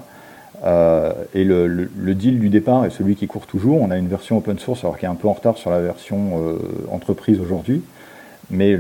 [0.65, 3.81] Euh, et le, deal du départ est celui qui court toujours.
[3.81, 5.81] On a une version open source, alors qui est un peu en retard sur la
[5.81, 6.59] version euh,
[6.91, 7.83] entreprise aujourd'hui.
[8.51, 8.77] Mais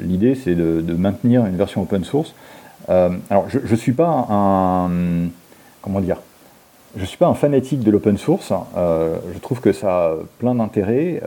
[0.00, 2.34] l'idée, c'est de, maintenir une version open source.
[2.90, 4.90] Euh, alors, je ne suis pas un.
[5.82, 6.18] Comment dire
[6.96, 8.52] je suis pas un fanatique de l'open source.
[8.76, 11.20] je trouve que ça a plein d'intérêts.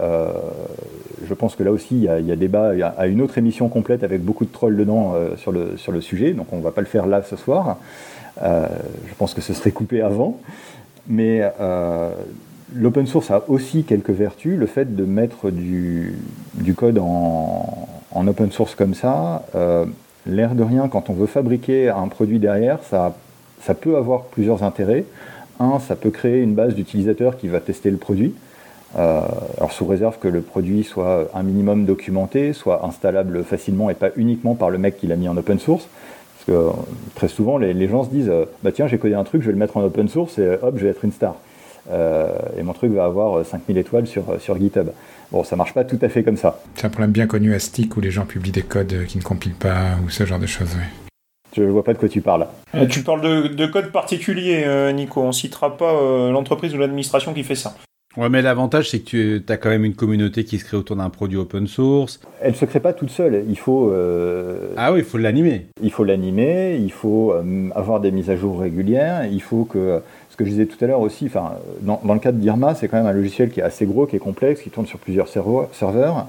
[1.28, 2.74] je pense que là aussi, il y a, débat.
[2.74, 5.92] Il y a une autre émission complète avec beaucoup de trolls dedans sur, le, sur
[5.92, 6.32] le sujet.
[6.32, 7.78] Donc, on ne va pas le faire là ce soir.
[8.42, 8.68] Euh,
[9.08, 10.40] je pense que ce serait coupé avant.
[11.08, 12.12] Mais euh,
[12.76, 14.58] l'open source a aussi quelques vertus.
[14.58, 16.16] Le fait de mettre du,
[16.76, 19.86] code en, open source comme ça, euh,
[20.26, 23.16] l'air de rien, quand on veut fabriquer un produit derrière, ça,
[23.62, 25.06] ça peut avoir plusieurs intérêts.
[25.60, 28.34] Un, ça peut créer une base d'utilisateurs qui va tester le produit.
[28.96, 34.10] alors sous réserve que le produit soit un minimum documenté, soit installable facilement et pas
[34.16, 35.88] uniquement par le mec qui l'a mis en open source
[36.48, 36.70] que euh,
[37.14, 39.54] très souvent, les, gens se disent euh, bah tiens, j'ai codé un truc, je vais
[39.54, 41.36] le mettre en open source et euh, hop, je vais être une star.
[42.58, 44.90] et mon truc va avoir 5000 étoiles sur, sur GitHub.
[45.32, 46.60] Bon, ça marche pas tout à fait comme ça.
[46.76, 49.24] C'est un problème bien connu à Stick où les gens publient des codes qui ne
[49.24, 50.76] compilent pas ou ce genre de choses.
[51.58, 52.46] Je ne vois pas de quoi tu parles.
[52.90, 55.22] tu parles de, code particulier, Nico.
[55.22, 55.92] On citera pas
[56.32, 57.76] l'entreprise ou l'administration qui fait ça.
[58.16, 60.96] Ouais, mais l'avantage, c'est que tu as quand même une communauté qui se crée autour
[60.96, 62.20] d'un produit open source.
[62.42, 63.44] Elle ne se crée pas toute seule.
[63.50, 63.92] Il faut.
[64.78, 65.66] Ah oui, il faut l'animer.
[65.82, 67.34] Il faut l'animer, il faut
[67.74, 70.02] avoir des mises à jour régulières, il faut que
[70.38, 72.98] ce que je disais tout à l'heure aussi, enfin, dans, le cas d'Irma, c'est quand
[72.98, 76.28] même un logiciel qui est assez gros, qui est complexe, qui tourne sur plusieurs serveurs.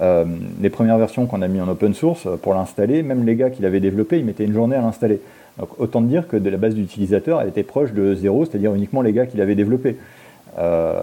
[0.00, 0.24] Euh,
[0.62, 3.50] les premières versions qu'on a mis en open source, euh, pour l'installer, même les gars
[3.50, 5.20] qui l'avaient développé, ils mettaient une journée à l'installer.
[5.58, 9.02] Donc autant dire que de la base d'utilisateurs, elle était proche de zéro, c'est-à-dire uniquement
[9.02, 9.98] les gars qui l'avaient développé.
[10.58, 11.02] Euh,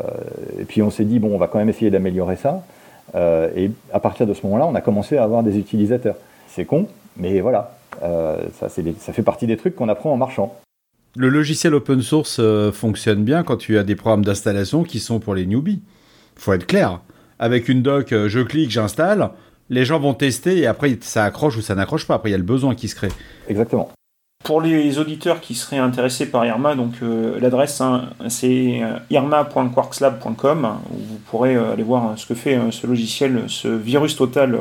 [0.60, 2.64] et puis on s'est dit, bon, on va quand même essayer d'améliorer ça.
[3.16, 6.16] et à partir de ce moment-là, on a commencé à avoir des utilisateurs.
[6.48, 10.56] C'est con, mais voilà, ça, ça fait partie des trucs qu'on apprend en marchant.
[11.20, 15.20] Le logiciel open source euh, fonctionne bien quand tu as des programmes d'installation qui sont
[15.20, 15.82] pour les newbies.
[16.36, 17.02] Faut être clair.
[17.40, 19.32] Avec une doc, euh, je clique, j'installe.
[19.72, 22.14] Les gens vont tester et après ça accroche ou ça n'accroche pas.
[22.14, 23.10] Après il y a le besoin qui se crée.
[23.50, 23.90] Exactement.
[24.44, 30.98] Pour les auditeurs qui seraient intéressés par Irma, donc euh, l'adresse hein, c'est irma.quarkslab.com où
[30.98, 34.60] vous pourrez aller voir ce que fait ce logiciel, ce virus total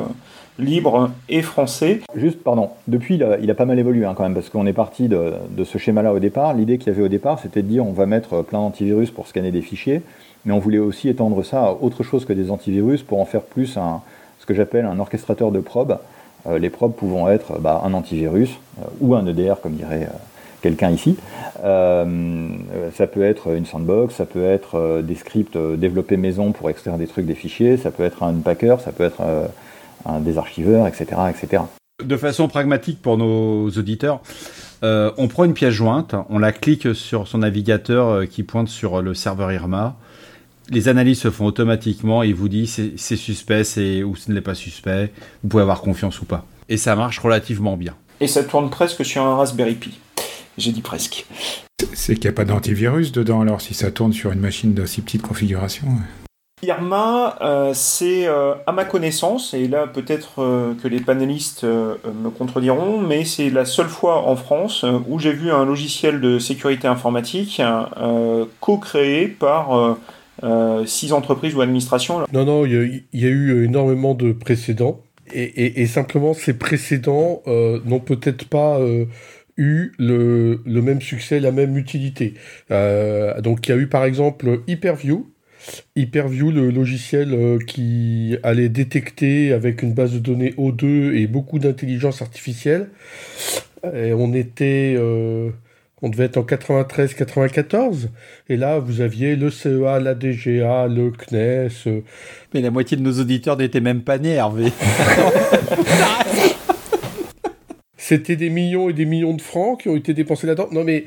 [0.59, 2.01] libre et français.
[2.15, 5.07] Juste, pardon, depuis, il a, pas mal évolué hein, quand même, parce qu'on est parti
[5.07, 6.53] de, ce schéma-là au départ.
[6.53, 9.27] L'idée qu'il y avait au départ, c'était de dire on va mettre plein d'antivirus pour
[9.27, 10.01] scanner des fichiers,
[10.45, 13.41] mais on voulait aussi étendre ça à autre chose que des antivirus pour en faire
[13.41, 14.01] plus un,
[14.39, 15.97] ce que j'appelle un orchestrateur de probes.
[16.47, 20.17] Euh, les probes pouvant être bah, un antivirus euh, ou un EDR, comme dirait euh,
[20.61, 21.17] quelqu'un ici.
[21.63, 27.05] ça peut être une sandbox, ça peut être des scripts développés maison pour extraire des
[27.05, 29.21] trucs des fichiers, ça peut être un unpacker, ça peut être
[30.21, 31.63] des archiveurs, etc., etc.
[32.03, 34.21] De façon pragmatique pour nos auditeurs,
[34.83, 38.67] euh, on prend une pièce jointe, on la clique sur son navigateur euh, qui pointe
[38.67, 39.97] sur le serveur Irma.
[40.69, 43.63] Les analyses se font automatiquement et il vous dit c'est suspect
[44.03, 45.11] ou ce n'est pas suspect.
[45.41, 46.45] Vous pouvez avoir confiance ou pas.
[46.69, 47.95] Et ça marche relativement bien.
[48.19, 49.97] Et ça tourne presque sur un Raspberry Pi.
[50.57, 51.25] J'ai dit presque.
[51.93, 55.01] C'est qu'il n'y a pas d'antivirus dedans alors si ça tourne sur une machine d'aussi
[55.01, 55.87] petite configuration.
[56.63, 62.29] Irma, euh, c'est euh, à ma connaissance, et là peut-être euh, que les panélistes me
[62.31, 66.87] contrediront, mais c'est la seule fois en France où j'ai vu un logiciel de sécurité
[66.87, 67.61] informatique
[68.59, 69.97] co-créé par
[70.85, 72.25] six entreprises ou administrations.
[72.33, 78.45] Non, non, il y, a eu énormément de précédents, et, simplement ces précédents n'ont peut-être
[78.45, 78.79] pas
[79.57, 82.33] eu le, le, même succès, la même utilité.
[82.69, 85.27] donc il y a eu par exemple Hyperview,
[85.95, 91.59] Hyperview, le logiciel euh, qui allait détecter avec une base de données O2 et beaucoup
[91.59, 92.89] d'intelligence artificielle.
[93.93, 95.49] Et on était, euh,
[96.01, 98.09] on devait être en 93-94.
[98.49, 101.69] Et là, vous aviez le CEA, la DGA, le CNES.
[101.87, 102.01] Euh.
[102.53, 104.71] Mais la moitié de nos auditeurs n'étaient même pas nés, Hervé.
[107.97, 110.69] C'était des millions et des millions de francs qui ont été dépensés là-dedans.
[110.71, 111.05] Non, mais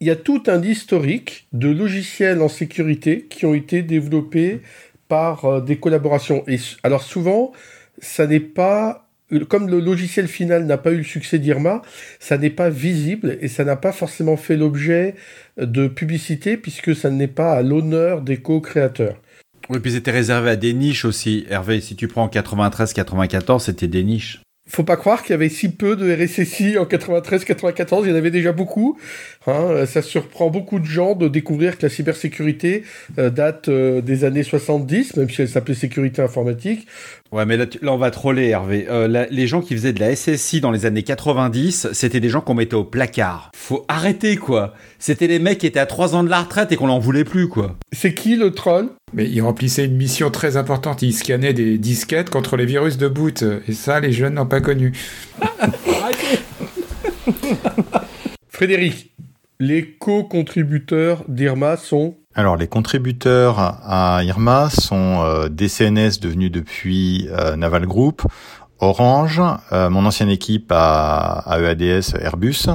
[0.00, 4.60] il y a tout un historique de logiciels en sécurité qui ont été développés
[5.08, 6.42] par euh, des collaborations.
[6.48, 7.52] Et alors souvent,
[7.98, 9.06] ça n'est pas
[9.48, 11.82] comme le logiciel final n'a pas eu le succès d'Irma,
[12.18, 15.14] ça n'est pas visible et ça n'a pas forcément fait l'objet
[15.56, 19.20] de publicité puisque ça n'est pas à l'honneur des co-créateurs.
[19.68, 21.46] Oui, puis c'était réservé à des niches aussi.
[21.48, 25.68] Hervé, si tu prends 93-94, c'était des niches faut pas croire qu'il y avait si
[25.68, 28.98] peu de RSSI en 93-94, il y en avait déjà beaucoup.
[29.46, 29.86] Hein.
[29.86, 32.84] ça surprend beaucoup de gens de découvrir que la cybersécurité
[33.18, 36.86] euh, date euh, des années 70, même si elle s'appelait sécurité informatique.
[37.32, 38.86] Ouais, mais là, on va troller, Hervé.
[38.90, 42.40] Euh, les gens qui faisaient de la SSI dans les années 90, c'était des gens
[42.40, 43.52] qu'on mettait au placard.
[43.54, 44.74] Faut arrêter, quoi.
[44.98, 47.24] C'était les mecs qui étaient à 3 ans de la retraite et qu'on n'en voulait
[47.24, 47.76] plus, quoi.
[47.92, 48.88] C'est qui le troll?
[49.12, 51.02] Mais il remplissait une mission très importante.
[51.02, 53.44] Il scannait des disquettes contre les virus de boot.
[53.68, 54.92] Et ça, les jeunes n'ont pas connu.
[58.48, 59.12] Frédéric,
[59.58, 67.56] les co-contributeurs d'Irma sont alors les contributeurs à Irma sont euh, DCNS devenus depuis euh,
[67.56, 68.22] Naval Group,
[68.78, 69.42] Orange,
[69.72, 72.66] euh, mon ancienne équipe à, EADS Airbus,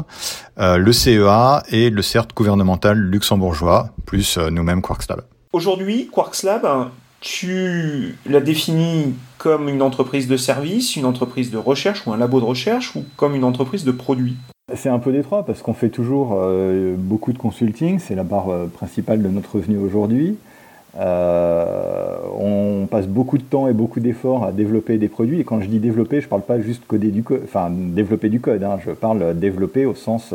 [0.57, 5.21] le CEA et le CERT gouvernemental luxembourgeois, plus nous-mêmes QuarksLab.
[5.53, 6.91] Aujourd'hui, QuarksLab,
[7.25, 12.39] tu l'as défini comme une entreprise de service, une entreprise de recherche ou un labo
[12.39, 14.35] de recherche ou comme une entreprise de produit
[14.73, 18.49] c'est un peu détroit parce qu'on fait toujours euh, beaucoup de consulting, c'est la barre
[18.49, 20.37] euh, principale de notre revenu aujourd'hui.
[20.97, 25.39] Euh, on passe beaucoup de temps et beaucoup d'efforts à développer des produits.
[25.39, 28.29] Et quand je dis développer, je ne parle pas juste coder du code, enfin développer
[28.29, 28.63] du code.
[28.63, 28.79] Hein.
[28.83, 30.33] je parle développer au sens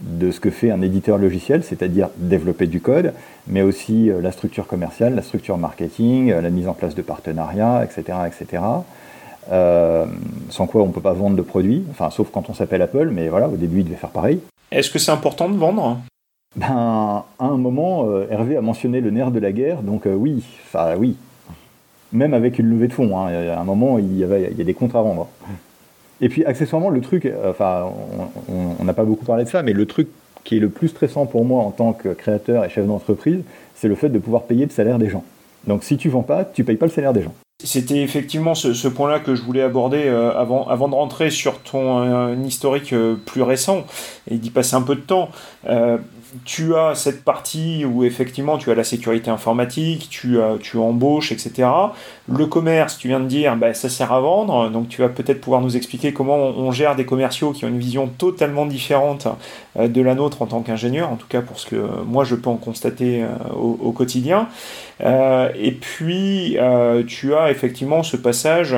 [0.00, 3.12] de ce que fait un éditeur logiciel, c'est-à-dire développer du code,
[3.46, 8.18] mais aussi la structure commerciale, la structure marketing, la mise en place de partenariats, etc.,
[8.26, 8.62] etc.
[10.48, 13.10] sans quoi on ne peut pas vendre de produits, enfin sauf quand on s'appelle Apple,
[13.12, 14.40] mais voilà, au début il devait faire pareil.
[14.70, 15.98] Est-ce que c'est important de vendre?
[16.56, 20.94] Ben, à un moment, Hervé a mentionné le nerf de la guerre, donc oui, enfin
[20.98, 21.16] oui,
[22.12, 23.18] même avec une levée de fonds.
[23.18, 23.32] Hein.
[23.50, 25.28] À un moment, il y, avait, il y a des comptes à vendre.
[26.20, 27.90] Et puis, accessoirement, le truc, enfin,
[28.48, 30.08] on n'a pas beaucoup parlé de ça, mais le truc
[30.44, 33.42] qui est le plus stressant pour moi en tant que créateur et chef d'entreprise,
[33.74, 35.24] c'est le fait de pouvoir payer le salaire des gens.
[35.66, 37.34] Donc, si tu vends pas, tu payes pas le salaire des gens.
[37.62, 42.00] C'était effectivement ce, point-là que je voulais aborder euh, avant, avant de rentrer sur ton
[42.00, 43.84] euh, historique euh, plus récent
[44.30, 45.30] et d'y passer un peu de temps
[46.44, 51.68] tu as cette partie où effectivement tu as la sécurité informatique, tu, tu embauches, etc.
[52.28, 55.40] Le commerce, tu viens de dire, bah, ça sert à vendre, donc tu vas peut-être
[55.40, 59.26] pouvoir nous expliquer comment on, gère des commerciaux qui ont une vision totalement différente
[59.76, 62.36] euh, de la nôtre en tant qu'ingénieur, en tout cas pour ce que moi je
[62.36, 64.48] peux en constater euh, au, quotidien.
[65.02, 66.56] Euh, et puis
[67.06, 68.76] tu as effectivement ce passage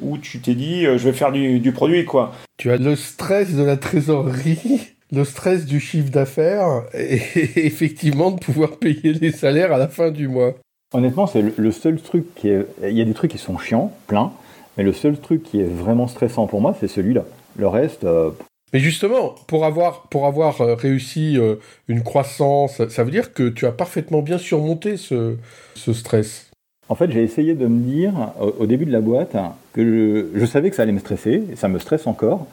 [0.00, 2.32] où tu t'es dit, je vais faire du, du produit, quoi.
[2.56, 8.40] Tu as le stress de la trésorerie le stress du chiffre d'affaires et effectivement de
[8.40, 10.54] pouvoir payer les salaires à la fin du mois.
[10.94, 12.66] Honnêtement, c'est le seul truc qui est.
[12.82, 14.32] Il y a des trucs qui sont chiants, plein,
[14.76, 17.24] mais le seul truc qui est vraiment stressant pour moi, c'est celui-là.
[17.56, 18.04] Le reste.
[18.04, 18.30] Euh,
[18.72, 21.56] mais justement, pour avoir, pour avoir euh, réussi euh,
[21.88, 25.36] une croissance, ça veut dire que tu as parfaitement bien surmonté ce,
[25.74, 26.50] ce stress.
[26.88, 29.36] En fait, j'ai essayé de me dire au, début de la boîte
[29.74, 32.46] que je, je, savais que ça allait me stresser, et ça me stresse encore,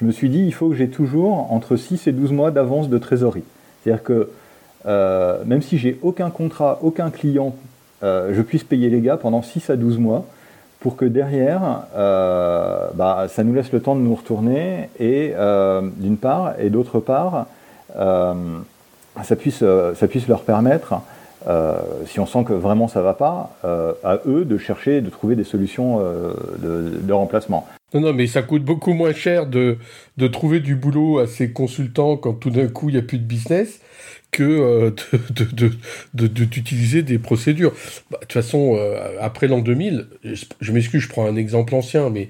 [0.00, 2.88] je me suis dit, il faut que j'ai toujours entre 6 et 12 mois d'avance
[2.88, 3.44] de trésorerie.
[3.82, 4.30] C'est-à-dire que
[4.86, 7.54] euh, même si j'ai aucun contrat, aucun client,
[8.02, 10.24] euh, je puisse payer les gars pendant 6 à 12 mois
[10.80, 15.34] pour que derrière, euh, bah, ça nous laisse le temps de nous retourner, et
[15.98, 17.46] d'une part, et d'autre part,
[17.94, 19.62] ça, puisse,
[19.94, 20.94] ça puisse leur permettre,
[22.06, 23.50] si on sent que vraiment ça va pas,
[24.02, 26.00] à eux de chercher, de trouver des solutions
[26.58, 27.66] de remplacement.
[27.94, 29.78] Non, non, mais ça coûte beaucoup moins cher de,
[30.16, 33.18] de trouver du boulot à ces consultants quand tout d'un coup il n'y a plus
[33.18, 33.80] de business
[34.30, 34.90] que euh,
[36.14, 37.72] d'utiliser de, de, des procédures.
[38.10, 40.06] Bah, de toute façon, euh, après l'an 2000,
[40.60, 42.28] je, m'excuse, je prends un exemple ancien, mais,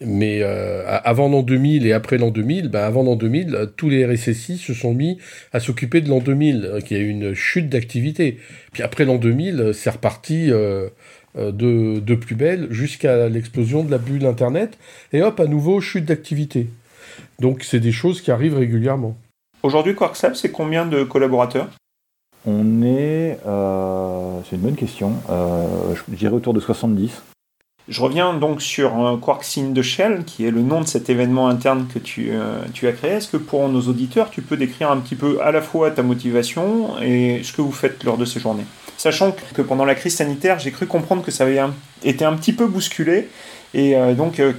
[0.00, 4.04] mais euh, avant l'an 2000 et après l'an 2000, bah, avant l'an 2000, tous les
[4.04, 5.18] RSSI se sont mis
[5.52, 8.38] à s'occuper de l'an 2000, qui a eu une chute d'activité.
[8.72, 10.88] Puis après l'an 2000, c'est reparti euh,
[11.36, 14.78] de, de plus belle jusqu'à l'explosion de la bulle Internet.
[15.12, 16.68] Et hop, à nouveau, chute d'activité.
[17.40, 19.16] Donc c'est des choses qui arrivent régulièrement.
[19.62, 21.68] Aujourd'hui, QuarkSap, c'est combien de collaborateurs?
[22.44, 23.38] On est...
[23.46, 25.12] Euh, c'est une bonne question.
[25.30, 27.22] Euh, je dirais autour de 70.
[27.88, 31.48] Je reviens donc sur Quark Scene de Shell, qui est le nom de cet événement
[31.48, 32.30] interne que tu,
[32.72, 33.12] tu, as créé.
[33.12, 36.04] Est-ce que pour nos auditeurs, tu peux décrire un petit peu à la fois ta
[36.04, 38.66] motivation et ce que vous faites lors de ces journées?
[39.02, 41.58] Sachant que pendant la crise sanitaire, j'ai cru comprendre que ça avait
[42.04, 43.28] été un petit peu bousculé,
[43.74, 44.52] et euh, donc euh,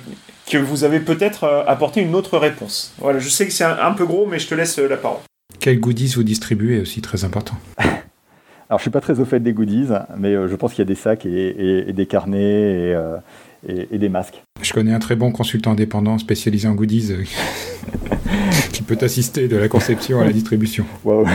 [0.52, 2.94] que vous avez peut-être euh, apporté une autre réponse.
[2.98, 5.20] Voilà, je sais que c'est un, peu gros, mais je te laisse la parole.
[5.62, 9.54] Quels goodies vous distribuez aussi très important Alors je suis pas très au fait des
[9.54, 12.98] goodies, mais je pense qu'il y a des sacs et, des carnets
[13.66, 14.44] et, des masques.
[14.62, 17.14] Je connais un très bon consultant indépendant spécialisé en goodies
[18.74, 20.86] qui peut assister de la conception à la distribution.
[21.06, 21.28] Wow.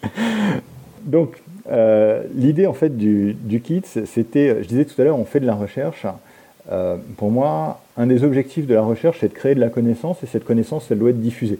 [1.04, 1.36] Donc
[1.70, 5.46] euh, l'idée en fait du, kit, c'était, je disais tout à l'heure, on fait de
[5.46, 6.06] la recherche.
[6.70, 10.22] Euh, pour moi, un des objectifs de la recherche, c'est de créer de la connaissance,
[10.22, 11.58] et cette connaissance, elle doit être diffusée.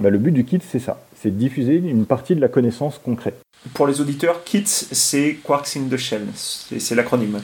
[0.00, 2.98] Ben, le but du kit, c'est ça, c'est de diffuser une partie de la connaissance
[2.98, 3.40] concrète.
[3.74, 7.40] Pour les auditeurs, KIT, c'est Quarks in the Shell, c'est l'acronyme.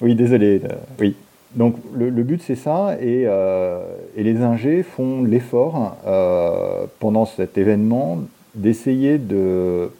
[0.00, 1.14] Oui, désolé, euh, oui.
[1.54, 3.26] Donc le, but c'est ça, et,
[4.16, 5.98] et, les ingés font l'effort
[6.98, 8.22] pendant cet événement
[8.54, 9.90] d'essayer de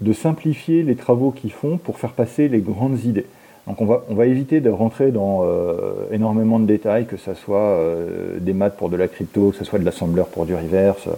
[0.00, 3.26] de simplifier les travaux qu'ils font pour faire passer les grandes idées.
[3.66, 8.38] Donc on va, éviter de rentrer dans euh, énormément de détails, que ce soit euh,
[8.38, 11.08] des maths pour de la crypto, que ce soit de l'assembleur pour du reverse,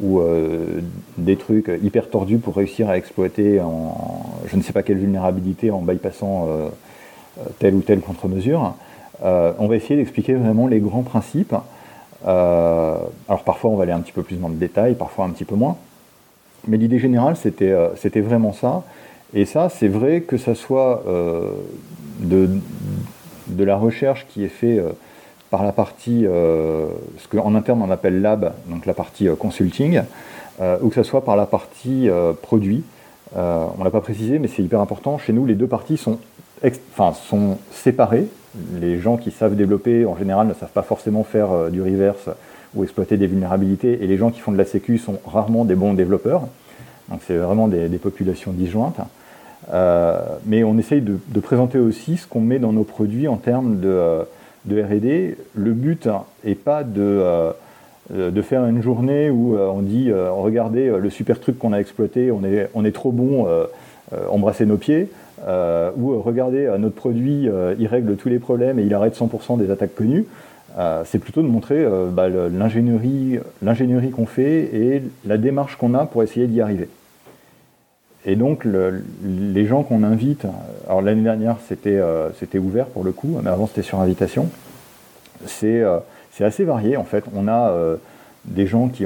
[0.00, 0.80] ou euh,
[1.16, 5.72] des trucs hyper tordus pour réussir à exploiter en je ne sais pas quelle vulnérabilité
[5.72, 6.48] en bypassant
[7.58, 8.74] telle ou telle contre-mesure.
[9.22, 11.54] on va essayer d'expliquer vraiment les grands principes.
[12.24, 15.44] alors parfois on va aller un petit peu plus dans le détail, parfois un petit
[15.44, 15.76] peu moins.
[16.68, 18.82] Mais l'idée générale, euh, c'était vraiment ça.
[19.34, 21.50] Et ça, c'est vrai que ça soit euh,
[22.20, 22.48] de,
[23.48, 24.90] de, la recherche qui est faite euh,
[25.50, 30.02] par la partie, ce qu'en interne on appelle lab, donc la partie consulting,
[30.82, 32.06] ou que ce soit par la partie
[32.42, 32.84] produit.
[33.34, 35.16] on ne l'a pas précisé, mais c'est hyper important.
[35.16, 36.18] Chez nous, les deux parties sont,
[37.30, 38.26] sont séparées.
[38.78, 42.28] Les gens qui savent développer, en général, ne savent pas forcément faire du reverse
[42.74, 44.02] ou exploiter des vulnérabilités.
[44.02, 46.42] Et les gens qui font de la sécu sont rarement des bons développeurs.
[47.08, 48.98] Donc c'est vraiment des, populations disjointes.
[50.46, 54.20] mais on essaye de, présenter aussi ce qu'on met dans nos produits en termes de,
[54.66, 55.36] de R&D.
[55.54, 56.08] Le but
[56.44, 57.52] n'est pas de,
[58.10, 62.44] de faire une journée où on dit regardez le super truc qu'on a exploité, on
[62.44, 63.46] est, trop bon,
[64.30, 65.08] embrasser nos pieds.
[65.46, 69.94] ou regardez notre produit, il règle tous les problèmes et il arrête 100% des attaques
[69.94, 70.26] connues.
[70.76, 73.40] Euh, c'est plutôt de montrer euh, bah, l'ingénierie
[74.10, 76.88] qu'on fait et la démarche qu'on a pour essayer d'y arriver.
[78.26, 80.44] Et donc, les gens qu'on invite,
[80.86, 84.48] alors l'année dernière euh, c'était ouvert pour le coup, mais avant c'était sur invitation,
[85.46, 85.84] c'est
[86.40, 87.24] assez varié en fait.
[87.34, 87.72] On a
[88.44, 89.04] des gens qui,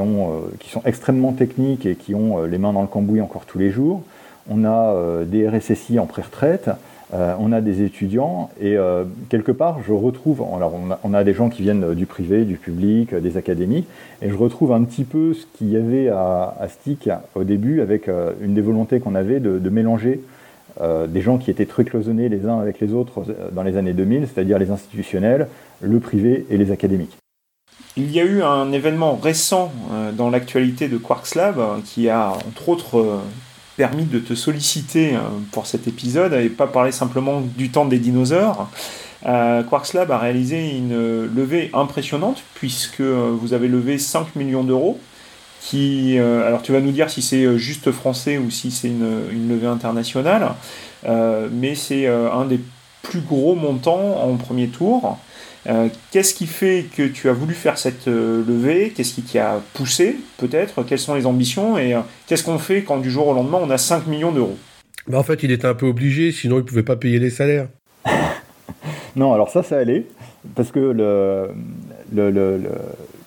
[0.59, 3.71] qui sont extrêmement techniques et qui ont les mains dans le cambouis encore tous les
[3.71, 4.03] jours.
[4.51, 6.71] On a des RSSI en pré-retraite.
[7.15, 10.73] Euh, on a des étudiants et euh, quelque part, je retrouve, alors
[11.05, 13.87] on a, des gens qui viennent du privé, du public, des académiques,
[14.23, 18.09] et je retrouve un petit peu ce qu'il y avait à, STIC au début avec
[18.09, 20.21] euh, une des volontés qu'on avait de, mélanger
[21.09, 24.27] des gens qui étaient très cloisonnés les uns avec les autres dans les années 2000,
[24.27, 25.49] c'est-à-dire les institutionnels,
[25.81, 27.17] le privé et les académiques.
[27.97, 29.71] Il y a eu un événement récent
[30.17, 33.21] dans l'actualité de Quarks Lab qui a entre autres
[33.77, 37.99] permis de te solliciter euh, pour cet épisode et pas parler simplement du temps des
[37.99, 38.71] dinosaures.
[39.25, 44.65] Euh, Quarks Lab a réalisé une levée impressionnante puisque euh, vous avez levé 5 millions
[44.65, 44.99] d'euros.
[45.65, 49.69] Qui, alors tu vas nous dire si c'est juste français ou si c'est une, levée
[49.69, 50.55] internationale,
[51.53, 52.59] mais c'est un des
[53.03, 55.19] plus gros montants en premier tour.
[55.69, 58.93] Euh, qu'est-ce qui fait que tu as voulu faire cette euh, levée?
[58.95, 60.83] Qu'est-ce qui t'a poussé peut-être?
[60.83, 61.79] Quelles sont les ambitions?
[61.79, 64.57] Et euh, qu'est-ce qu'on fait quand du jour au lendemain on a 5 millions d'euros?
[65.07, 67.31] Bah En fait, il était un peu obligé, sinon il ne pouvait pas payer les
[67.31, 67.69] salaires.
[69.17, 70.07] non, alors ça, ça allait.
[70.57, 71.51] Parce que le,
[72.13, 72.61] le,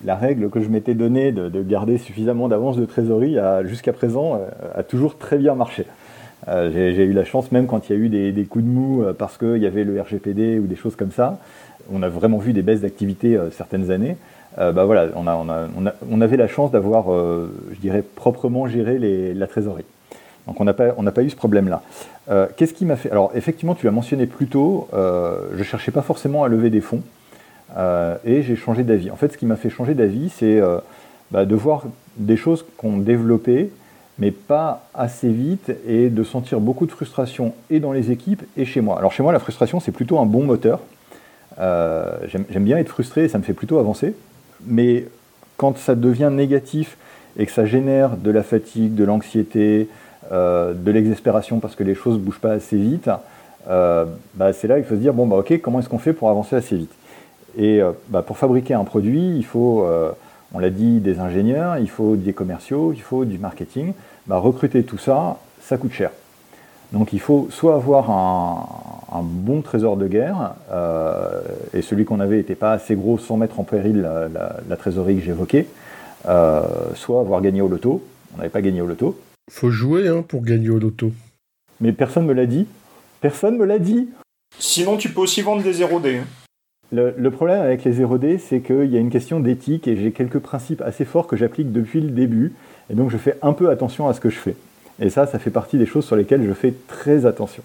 [0.04, 4.42] la règle que je m'étais donnée de, garder suffisamment d'avance de trésorerie jusqu'à présent
[4.76, 5.86] a toujours très bien marché.
[6.46, 9.06] J'ai eu la chance, même quand il y a eu des, des coups de mou
[9.18, 11.40] parce qu'il y avait le RGPD ou des choses comme ça,
[11.92, 14.18] on a vraiment vu des baisses d'activité euh, certaines années.
[14.58, 15.50] Euh, bah voilà, on, a, on,
[15.86, 18.98] a, on, avait la chance d'avoir, euh, je dirais, proprement géré
[19.34, 19.86] la trésorerie.
[20.48, 21.82] Donc on n'a pas, pas eu ce problème-là.
[22.56, 26.04] Qu'est-ce qui m'a fait Alors effectivement, tu l'as mentionné plus tôt, je ne cherchais pas
[26.04, 27.02] forcément à lever des fonds
[28.24, 29.10] et j'ai changé d'avis.
[29.10, 30.62] En fait, ce qui m'a fait changer d'avis, c'est
[31.32, 31.86] bah, de voir
[32.18, 33.72] des choses qu'on développait,
[34.20, 38.66] mais pas assez vite, et de sentir beaucoup de frustration et dans les équipes et
[38.66, 39.00] chez moi.
[39.00, 40.80] Alors chez moi, la frustration, c'est plutôt un bon moteur.
[41.60, 44.14] Euh, j'aime bien être frustré, ça me fait plutôt avancer.
[44.66, 45.06] Mais
[45.58, 46.98] quand ça devient négatif
[47.38, 49.88] et que ça génère de la fatigue, de l'anxiété,
[50.32, 53.10] euh, de l'exaspération parce que les choses ne bougent pas assez vite,
[53.70, 56.14] euh, bah, c'est là qu'il faut se dire bon bah ok comment est-ce qu'on fait
[56.14, 56.94] pour avancer assez vite?
[57.58, 59.88] Et bah, pour fabriquer un produit, il faut,
[60.54, 63.94] on l'a dit, des ingénieurs, il faut des commerciaux, il faut du marketing.
[64.28, 66.12] Bah, recruter tout ça, ça coûte cher.
[66.92, 71.42] Donc il faut soit avoir un, bon trésor de guerre, euh,
[71.74, 75.24] et celui qu'on avait n'était pas assez gros sans mettre en péril la, trésorerie que
[75.24, 75.68] j'évoquais,
[76.28, 76.62] euh,
[76.96, 78.04] soit avoir gagné au loto.
[78.34, 79.18] On n'avait pas gagné au loto.
[79.50, 81.12] Faut jouer hein, pour gagner au loto.
[81.80, 82.68] Mais personne ne me l'a dit.
[83.22, 84.10] Personne me l'a dit.
[84.60, 86.18] Sinon, tu peux aussi vendre des 0D.
[86.18, 86.26] Hein.
[86.92, 90.12] Le, le, problème avec les 0D, c'est qu'il y a une question d'éthique et j'ai
[90.12, 92.54] quelques principes assez forts que j'applique depuis le début.
[92.90, 94.56] Et donc, je fais un peu attention à ce que je fais.
[95.00, 97.64] Et ça, ça fait partie des choses sur lesquelles je fais très attention.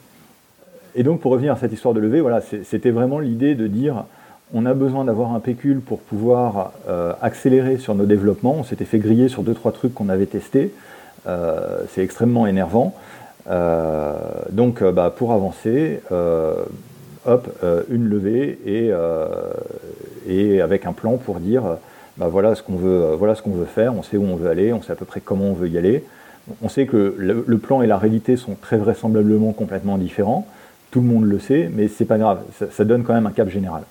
[0.95, 4.05] Et donc, pour revenir à cette histoire de levée, voilà, c'était vraiment l'idée de dire
[4.53, 8.57] on a besoin d'avoir un pécule pour pouvoir euh, accélérer sur nos développements.
[8.59, 10.73] On s'était fait griller sur deux, trois trucs qu'on avait testés.
[11.29, 12.95] Euh, c'est extrêmement énervant.
[13.49, 14.15] Euh,
[14.51, 16.01] donc, bah, pour avancer,
[17.27, 18.59] hop, une levée
[20.27, 21.63] et, avec un plan pour dire
[22.17, 24.51] bah, voilà ce qu'on veut, voilà ce qu'on veut faire, on sait où on veut
[24.51, 26.05] aller, on sait à peu près comment on veut y aller.
[26.63, 30.47] On sait que le, plan et la réalité sont très vraisemblablement complètement différents.
[30.91, 32.43] Tout le monde le sait, mais c'est pas grave.
[32.71, 33.85] Ça, donne quand même un cap général.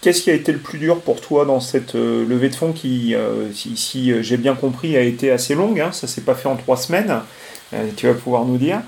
[0.00, 2.72] Qu'est-ce qui a été le plus dur pour toi dans cette euh, levée de fonds
[2.72, 6.34] qui, euh, si, euh, j'ai bien compris, a été assez longue hein, Ça s'est pas
[6.34, 7.20] fait en trois semaines.
[7.96, 8.80] tu vas pouvoir nous dire.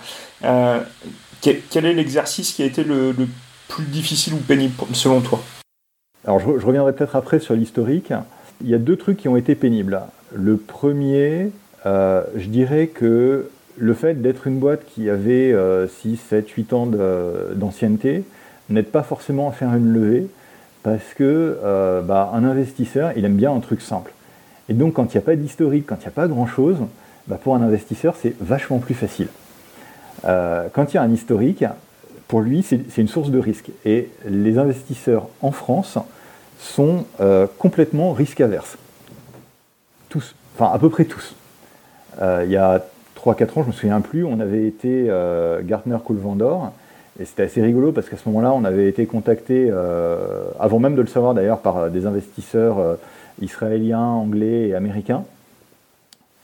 [1.40, 3.14] Quel, est l'exercice qui a été le,
[3.68, 5.42] plus difficile ou pénible selon toi?
[6.24, 8.12] Alors je, je reviendrai peut-être après sur l'historique.
[8.62, 10.00] Il y a deux trucs qui ont été pénibles.
[10.34, 11.50] Le premier,
[11.86, 15.54] euh, je dirais que le fait d'être une boîte qui avait
[16.02, 16.86] 6, 7, 8 ans
[17.54, 18.24] d'ancienneté
[18.70, 20.26] n'aide pas forcément à faire une levée
[20.82, 24.12] parce que euh, bah, un investisseur, il aime bien un truc simple.
[24.68, 26.78] Et donc quand il n'y a pas d'historique, quand il n'y a pas grand-chose,
[27.26, 29.28] bah, pour un investisseur, c'est vachement plus facile.
[30.24, 31.64] Euh, quand il y a un historique,
[32.26, 33.70] pour lui, c'est une source de risque.
[33.86, 35.96] Et les investisseurs en France
[36.60, 37.06] sont
[37.56, 38.76] complètement risque averses.
[40.10, 41.34] Tous, enfin à peu près tous.
[42.20, 42.84] Euh, il y a
[43.16, 46.72] 3-4 ans, je me souviens plus, on avait été euh, Gartner Cool Vendor.
[47.20, 49.72] Et c'était assez rigolo parce qu'à ce moment-là, on avait été contacté,
[50.60, 52.96] avant même de le savoir d'ailleurs, par des investisseurs
[53.42, 55.24] israéliens, anglais et américains.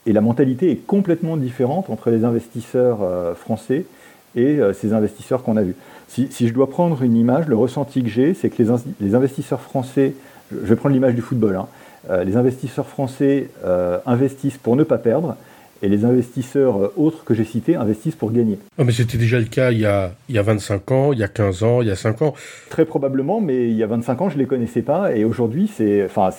[0.05, 3.87] Et la mentalité est complètement différente entre les investisseurs français
[4.35, 5.77] et ces investisseurs qu'on a vus.
[6.09, 8.63] Si, je dois prendre une image, le ressenti que j'ai, c'est que
[9.01, 10.15] les, investisseurs français,
[10.53, 11.67] je vais prendre l'image du football, hein,
[12.11, 15.37] euh, les investisseurs français euh, investissent pour ne pas perdre,
[15.83, 18.59] et les investisseurs euh, autres que j'ai cités investissent pour gagner.
[18.79, 21.23] mais c'était déjà le cas il y, a, il y a 25 ans, il y
[21.23, 22.35] a 15 ans, il y a 5 ans.
[22.71, 25.71] Très probablement, mais il y a 25 ans, je ne les connaissais pas, et aujourd'hui,
[25.75, 26.31] c'est enfin,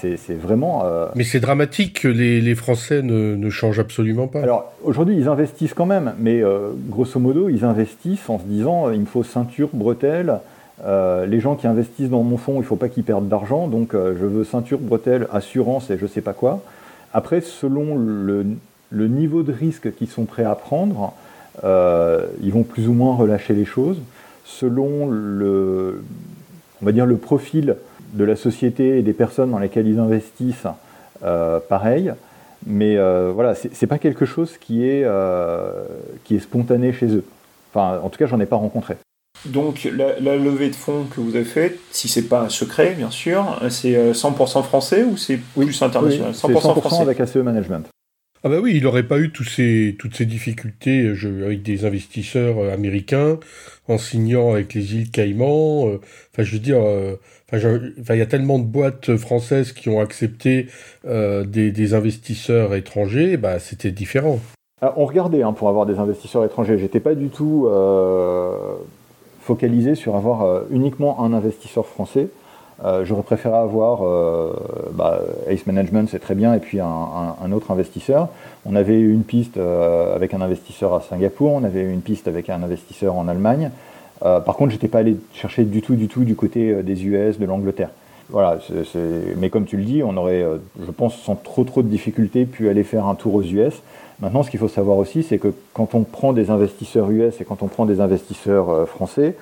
[0.42, 0.84] vraiment...
[1.16, 4.42] Mais c'est dramatique que les, les Français ne, ne, changent absolument pas.
[4.42, 6.42] Alors, aujourd'hui, ils investissent quand même, mais
[6.90, 10.40] grosso modo, ils investissent en se disant, il me faut ceinture, bretelles,
[10.84, 13.68] euh, les gens qui investissent dans mon fonds, il ne faut pas qu'ils perdent d'argent,
[13.68, 16.62] donc euh, je veux ceinture, bretelle, assurance et je ne sais pas quoi.
[17.14, 18.46] Après, selon le,
[19.08, 21.14] niveau de risque qu'ils sont prêts à prendre,
[21.64, 23.98] euh, ils vont plus ou moins relâcher les choses.
[24.46, 26.04] Selon le,
[26.82, 27.76] on va dire le profil
[28.14, 30.68] de la société et des personnes dans lesquelles ils investissent,
[31.68, 32.14] pareil.
[32.68, 32.96] Mais
[33.32, 35.06] voilà, c'est pas quelque chose qui est,
[36.24, 37.26] qui est spontané chez eux.
[37.74, 38.96] Enfin, en tout cas, j'en ai pas rencontré.
[39.46, 43.12] Donc la, levée de fonds que vous avez faite, si c'est pas un secret bien
[43.12, 46.32] sûr, c'est 100% euh, français ou c'est plus international?
[46.32, 47.88] 100%, français avec ACE Management.
[48.46, 51.12] Ah bah oui, il n'aurait pas eu ces, toutes ces difficultés
[51.44, 53.40] avec des investisseurs euh, américains
[53.88, 55.88] en signant avec les îles Caïmans.
[55.88, 56.00] Euh,
[56.32, 56.80] enfin, je veux dire,
[57.52, 60.68] il y a tellement de boîtes françaises qui ont accepté
[61.04, 64.40] des, investisseurs étrangers, bah, c'était différent.
[64.96, 66.78] on regardait hein, pour avoir des investisseurs étrangers.
[66.78, 67.68] J'étais pas du tout
[69.46, 72.30] focalisé sur avoir euh, uniquement un investisseur français.
[72.84, 74.54] Euh, j'aurais préféré avoir euh,
[74.94, 78.30] bah, Ace Management, c'est très bien, et puis un, autre investisseur.
[78.66, 82.62] On avait une piste avec un investisseur à Singapour, on avait une piste avec un
[82.64, 83.72] investisseur en Allemagne.
[84.22, 87.46] par contre, j'étais pas allé chercher du tout, du tout du côté des US, de
[87.46, 87.90] l'Angleterre.
[88.30, 88.58] Voilà,
[89.38, 90.44] mais comme tu le dis, on aurait,
[90.84, 93.82] je pense, sans trop trop de difficultés, pu aller faire un tour aux US.
[94.22, 97.44] Maintenant, ce qu'il faut savoir aussi, c'est que quand on prend des investisseurs US et
[97.44, 99.36] quand on prend des investisseurs euh, français,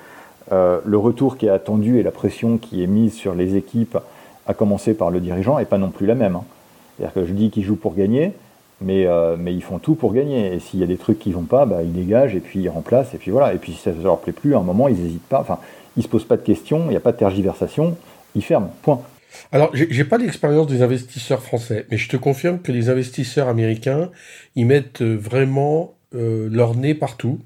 [0.52, 3.98] euh, le retour qui est attendu et la pression qui est mise sur les équipes,
[4.46, 6.36] à commencer par le dirigeant, n'est pas non plus la même.
[6.36, 6.44] Hein.
[6.96, 8.32] C'est-à-dire que je dis qu'ils jouent pour gagner,
[8.80, 10.54] mais, euh, mais ils font tout pour gagner.
[10.54, 12.68] Et s'il y a des trucs qui vont pas, bah, ils dégagent et puis ils
[12.68, 13.14] remplacent.
[13.14, 13.54] Et puis voilà.
[13.54, 15.40] Et puis si ça ne leur plaît plus, à un moment, ils n'hésitent pas.
[15.40, 15.58] Enfin,
[15.96, 17.96] ils se posent pas de questions, il n'y a pas de tergiversation,
[18.34, 18.72] ils ferment.
[18.82, 19.00] Point.
[19.50, 24.10] Alors, j'ai pas l'expérience des investisseurs français, mais je te confirme que les investisseurs américains,
[24.54, 27.40] ils mettent euh, vraiment leur nez partout.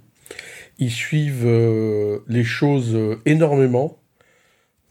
[0.79, 3.97] Ils suivent euh, les choses énormément.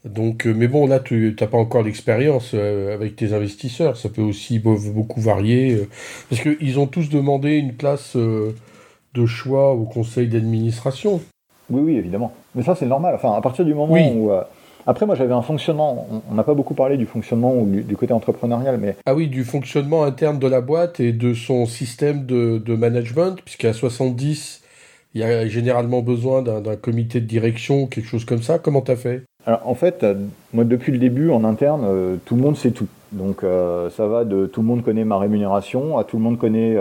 [0.04, 3.96] Donc, mais bon, là, tu n'as pas encore l'expérience avec tes investisseurs.
[3.96, 5.88] Ça peut aussi beaucoup varier.
[6.30, 11.20] parce qu'ils ont tous demandé une place de choix au conseil d'administration.
[11.68, 12.32] Oui, oui, évidemment.
[12.54, 13.14] Mais ça, c'est normal.
[13.16, 14.30] Enfin, à partir du moment où
[14.88, 16.06] après, moi, j'avais un fonctionnement.
[16.30, 18.96] On n'a pas beaucoup parlé du fonctionnement ou du, côté entrepreneurial, mais.
[19.04, 23.74] Ah oui, du fonctionnement interne de la boîte et de son système de, management, puisqu'à
[23.74, 24.62] 70,
[25.14, 28.58] il y a généralement besoin d'un comité de direction, quelque chose comme ça.
[28.58, 29.22] Comment tu as fait?
[29.46, 30.14] Alors, en fait, euh,
[30.52, 32.88] moi, depuis le début, en interne, euh, tout le monde sait tout.
[33.12, 36.38] Donc, euh, ça va de tout le monde connaît ma rémunération à tout le monde
[36.38, 36.76] connaît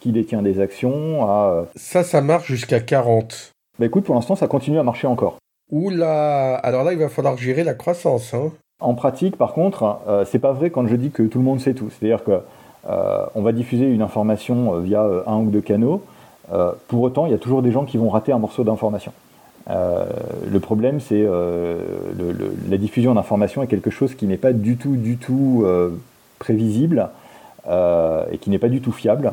[0.00, 1.66] qui détient des actions à.
[1.76, 3.52] Ça, ça marche jusqu'à 40.
[3.78, 5.38] Bah écoute, pour l'instant, ça continue à marcher encore.
[5.72, 8.34] Oula, alors là, il va falloir gérer la croissance.
[8.34, 8.52] Hein.
[8.80, 11.72] En pratique, par contre, c'est pas vrai quand je dis que tout le monde sait
[11.72, 11.88] tout.
[11.88, 12.40] C'est-à-dire que
[13.34, 16.02] on va diffuser une information via un ou deux canaux.
[16.88, 19.12] Pour autant, il y a toujours des gens qui vont rater un morceau d'information.
[19.68, 21.24] le problème, c'est
[22.68, 25.64] la diffusion d'informations est quelque chose qui n'est pas du tout, du tout
[26.38, 27.08] prévisible
[27.68, 29.32] et qui n'est pas du tout fiable.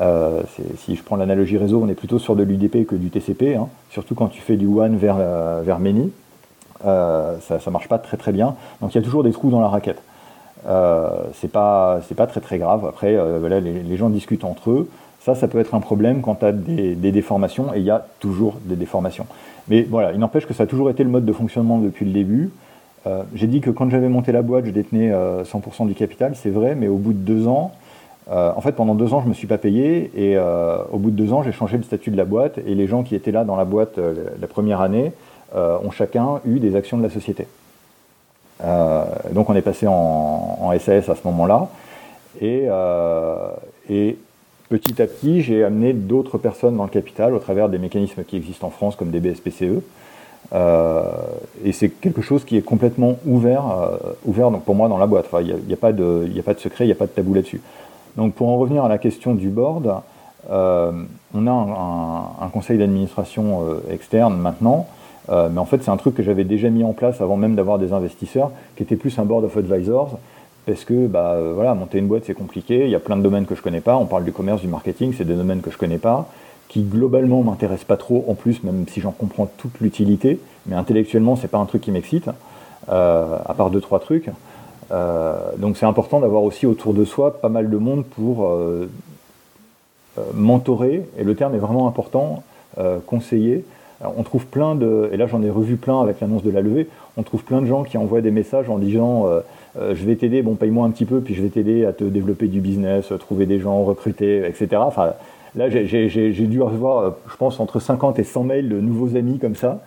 [0.00, 0.42] Euh,
[0.78, 3.68] si je prends l'analogie réseau, on est plutôt sur de l'UDP que du TCP, hein.
[3.90, 6.10] surtout quand tu fais du WAN vers, euh, vers Many.
[6.84, 8.56] Euh, ça ne marche pas très très bien.
[8.80, 10.02] Donc il y a toujours des trous dans la raquette.
[10.66, 12.84] Euh, c'est pas, pas très très grave.
[12.86, 14.88] Après, voilà, les, gens discutent entre eux.
[15.24, 18.06] Ça, ça peut être un problème quand tu as des, déformations, et il y a
[18.20, 19.26] toujours des déformations.
[19.68, 22.12] Mais voilà, il n'empêche que ça a toujours été le mode de fonctionnement depuis le
[22.12, 22.50] début.
[23.34, 26.74] J'ai dit que quand j'avais monté la boîte, je détenais 100% du capital, c'est vrai,
[26.74, 27.72] mais au bout de deux ans,
[28.30, 30.98] euh, en fait, pendant deux ans, je ne me suis pas payé et euh, au
[30.98, 33.14] bout de deux ans, j'ai changé le statut de la boîte et les gens qui
[33.14, 35.12] étaient là dans la boîte euh, la première année
[35.56, 37.46] ont chacun eu des actions de la société.
[38.60, 41.68] donc, on est passé en, SAS à ce moment-là
[42.40, 42.66] et,
[43.88, 44.18] et,
[44.78, 48.36] petit à petit, j'ai amené d'autres personnes dans le capital au travers des mécanismes qui
[48.36, 49.82] existent en France comme des BSPCE.
[51.64, 53.62] et c'est quelque chose qui est complètement ouvert,
[54.26, 55.26] donc pour moi dans la boîte.
[55.40, 56.26] Il n'y a, a, pas de
[56.58, 57.60] secret, il n'y a pas de tabou là-dessus.
[58.16, 60.02] Donc pour en revenir à la question du board,
[60.50, 64.88] on a un, conseil d'administration externe maintenant,
[65.28, 67.78] mais en fait c'est un truc que j'avais déjà mis en place avant même d'avoir
[67.78, 70.18] des investisseurs, qui était plus un board of advisors,
[70.66, 73.46] parce que bah, voilà, monter une boîte c'est compliqué, il y a plein de domaines
[73.46, 75.78] que je connais pas, on parle du commerce, du marketing, c'est des domaines que je
[75.78, 76.28] connais pas,
[76.68, 81.36] qui globalement m'intéressent pas trop en plus, même si j'en comprends toute l'utilité, mais intellectuellement
[81.36, 82.28] c'est pas un truc qui m'excite,
[82.88, 84.30] à part deux trois trucs.
[84.92, 88.88] Euh, donc c'est important d'avoir aussi autour de soi pas mal de monde pour euh,
[90.18, 92.42] euh, mentorer, et le terme est vraiment important,
[93.06, 93.64] conseiller.
[94.16, 96.88] On trouve plein de, et là j'en ai revu plein avec l'annonce de la levée,
[97.16, 99.26] on trouve plein de gens qui envoient des messages en disant
[99.76, 102.46] je vais t'aider, bon paye-moi un petit peu, puis je vais t'aider à te développer
[102.46, 104.68] du business, trouver des gens, recruter, etc.
[104.78, 105.12] Enfin,
[105.56, 109.56] là j'ai dû recevoir, je pense, entre 50 et 100 mails de nouveaux amis comme
[109.56, 109.80] ça.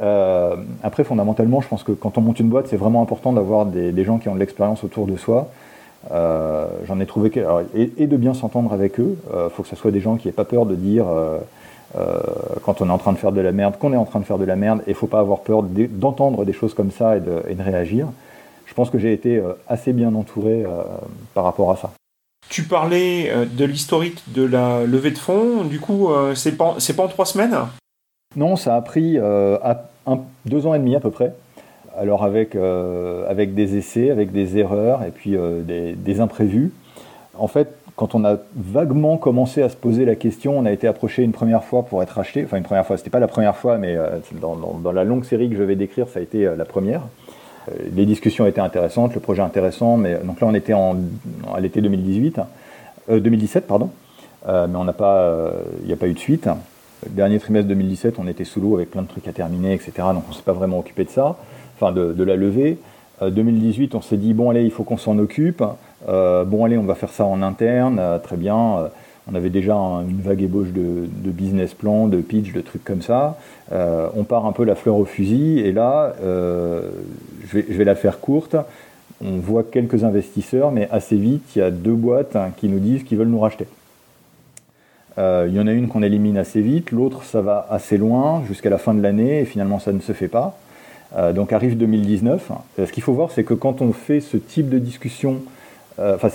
[0.00, 3.66] Euh, après, fondamentalement, je pense que quand on monte une boîte, c'est vraiment important d'avoir
[3.66, 5.48] des, gens qui ont de l'expérience autour de soi.
[6.10, 7.30] Euh, j'en ai trouvé
[7.74, 9.16] et, de bien s'entendre avec eux.
[9.30, 11.06] Il euh, faut que ce soit des gens qui n'aient pas peur de dire
[12.64, 14.24] quand on est en train de faire de la merde qu'on est en train de
[14.24, 14.80] faire de la merde.
[14.80, 17.54] Et il ne faut pas avoir peur d'entendre des choses comme ça et de, et
[17.54, 18.08] de réagir.
[18.66, 20.64] Je pense que j'ai été assez bien entouré
[21.34, 21.92] par rapport à ça.
[22.48, 25.64] Tu parlais de l'historique de la levée de fonds.
[25.64, 27.56] Du coup, c'est pas, pas en trois semaines?
[28.36, 29.58] Non, ça a pris euh,
[30.46, 31.34] deux ans et demi à peu près.
[31.96, 36.72] Alors avec, euh, avec des essais, avec des erreurs et puis euh, des, imprévus.
[37.36, 40.86] En fait, quand on a vaguement commencé à se poser la question, on a été
[40.86, 42.44] approché une première fois pour être acheté.
[42.44, 43.96] Enfin, une première fois, c'était pas la première fois, mais
[44.40, 47.02] dans, la longue série que je vais décrire, ça a été la première.
[47.94, 50.96] les discussions étaient intéressantes, le projet intéressant, mais donc là, on était en,
[51.54, 52.40] à l'été 2018,
[53.10, 53.90] 2017, pardon,
[54.46, 56.48] mais on n'a pas, il n'y a pas eu de suite.
[57.10, 59.92] Dernier trimestre 2017, on était sous l'eau avec plein de trucs à terminer, etc.
[60.14, 61.36] Donc on ne s'est pas vraiment occupé de ça,
[61.74, 62.78] enfin de, la levée.
[63.20, 65.64] 2018, euh, on s'est dit, bon allez, il faut qu'on s'en occupe.
[66.08, 68.90] Euh, bon allez, on va faire ça en interne, euh, très bien.
[69.30, 73.38] on avait déjà une vague ébauche de, business plan, de pitch, de trucs comme ça.
[73.70, 78.56] on part un peu la fleur au fusil, et là, je vais, la faire courte.
[79.24, 82.80] On voit quelques investisseurs, mais assez vite, il y a deux boîtes hein, qui nous
[82.80, 83.66] disent qu'ils veulent nous racheter.
[85.18, 88.42] Euh, il y en a une qu'on élimine assez vite, l'autre ça va assez loin
[88.48, 90.58] jusqu'à la fin de l'année et finalement ça ne se fait pas.
[91.16, 92.50] Euh, donc arrive 2019.
[92.78, 95.42] Euh, ce qu'il faut voir, c'est que quand on fait ce type de discussion,
[95.98, 96.28] enfin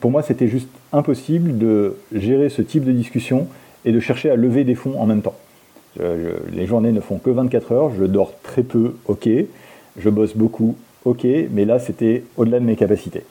[0.00, 3.46] pour moi c'était juste impossible de gérer ce type de discussion
[3.84, 5.36] et de chercher à lever des fonds en même temps.
[5.98, 9.28] les journées ne font que 24 heures, je dors très peu, ok,
[9.98, 13.22] je bosse beaucoup, ok, mais là c'était au-delà de mes capacités.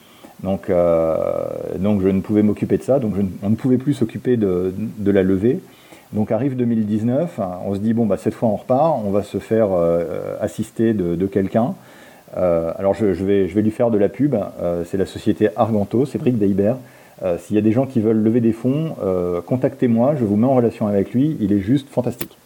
[0.42, 1.46] Donc, euh,
[1.78, 5.10] donc je ne pouvais m'occuper de ça, donc on ne pouvait plus s'occuper de, de,
[5.10, 5.60] la levée.
[6.12, 9.38] Donc arrive 2019, on se dit bon bah cette fois on repart, on va se
[9.38, 11.74] faire euh, assister de, de quelqu'un.
[12.36, 14.34] Euh, alors je, vais, lui faire de la pub.
[14.34, 16.76] Euh, c'est la société Arganto, Cédric Deibert.
[17.22, 18.94] Euh, S'il y a des gens qui veulent lever des fonds,
[19.46, 21.36] contactez-moi, je vous mets en relation avec lui.
[21.40, 22.36] Il est juste fantastique.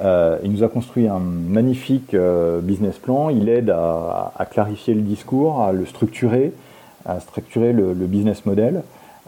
[0.00, 2.16] il nous a construit un magnifique
[2.62, 3.30] business plan.
[3.30, 6.52] Il aide à, clarifier le discours, à le structurer,
[7.04, 8.82] à structurer le, business model.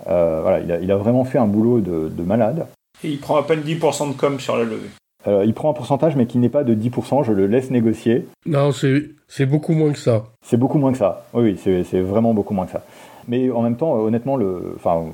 [0.08, 2.66] Euh, voilà, il a, il a, vraiment fait un boulot de, malade.
[3.04, 4.88] Et il prend à peine 10% de com sur la levée.
[5.26, 8.26] Euh, il prend un pourcentage, mais qui n'est pas de 10%, je le laisse négocier.
[8.46, 10.24] Non, c'est beaucoup moins que ça.
[10.42, 11.26] C'est beaucoup moins que ça.
[11.34, 12.84] Oui, oui c'est vraiment beaucoup moins que ça.
[13.26, 15.04] Mais en même temps, honnêtement, le, enfin,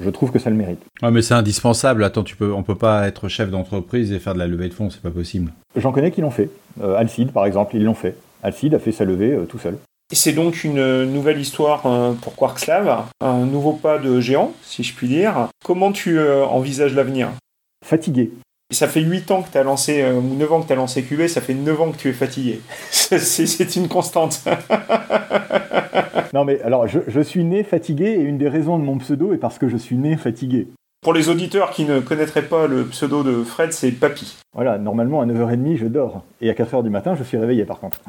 [0.00, 0.80] je trouve que ça le mérite.
[1.02, 2.04] Ouais, mais c'est indispensable.
[2.04, 4.74] Attends, tu peux, on peut pas être chef d'entreprise et faire de la levée de
[4.74, 5.52] fonds, c'est pas possible.
[5.76, 6.50] J'en connais qui l'ont fait.
[6.82, 8.16] Euh, Alcide, par exemple, ils l'ont fait.
[8.42, 9.76] Alcide a fait sa levée tout seul.
[10.12, 14.82] Et c'est donc une nouvelle histoire euh, pour Quarkslav, un nouveau pas de géant, si
[14.82, 15.48] je puis dire.
[15.64, 17.30] Comment tu euh, envisages l'avenir?
[17.82, 18.30] Fatigué.
[18.72, 20.76] Ça fait 8 ans que tu as lancé, euh, ou 9 ans que tu as
[20.76, 22.60] lancé QB, ça fait 9 ans que tu es fatigué.
[22.90, 24.40] c'est une constante.
[26.32, 29.32] non mais alors, je, je suis né fatigué et une des raisons de mon pseudo
[29.32, 30.68] est parce que je suis né fatigué.
[31.02, 34.36] Pour les auditeurs qui ne connaîtraient pas le pseudo de Fred, c'est Papy.
[34.54, 36.22] Voilà, normalement à 9h30 je dors.
[36.40, 38.00] Et à 4h du matin je suis réveillé par contre.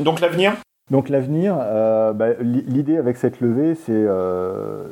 [0.00, 0.54] Donc l'avenir?
[0.90, 4.84] Donc l'avenir, euh, bah, l'idée avec cette levée, c'est euh,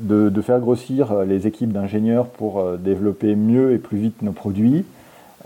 [0.00, 4.84] de, faire grossir euh, les équipes d'ingénieurs pour développer mieux et plus vite nos produits,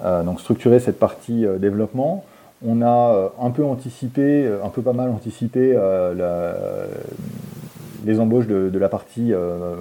[0.02, 2.24] donc structurer cette partie développement.
[2.66, 5.78] On a un peu anticipé, un peu pas mal anticipé
[8.04, 9.32] les embauches de, de la partie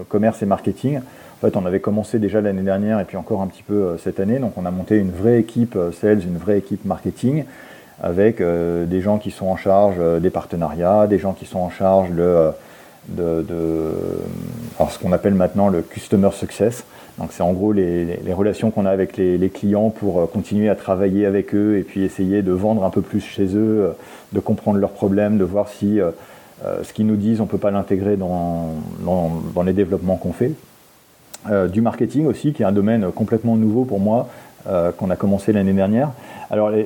[0.09, 0.97] commerce et marketing.
[0.99, 4.19] En fait, on avait commencé déjà l'année dernière et puis encore un petit peu cette
[4.19, 7.45] année, donc on a monté une vraie équipe sales, une vraie équipe marketing
[8.01, 11.59] avec euh, des gens qui sont en charge euh, des partenariats, des gens qui sont
[11.59, 12.49] en charge de,
[13.09, 13.45] de,
[14.89, 16.83] ce qu'on appelle maintenant le customer success.
[17.19, 20.75] Donc c'est en gros les, relations qu'on a avec les, clients pour euh, continuer à
[20.75, 23.93] travailler avec eux et puis essayer de vendre un peu plus chez eux,
[24.31, 25.99] de comprendre leurs problèmes, de voir si
[26.81, 28.69] ce qu'ils nous disent on peut pas l'intégrer dans,
[29.05, 30.53] dans, les développements qu'on fait.
[31.69, 34.29] du marketing aussi, qui est un domaine complètement nouveau pour moi,
[34.97, 36.11] qu'on a commencé l'année dernière.
[36.49, 36.85] Alors les,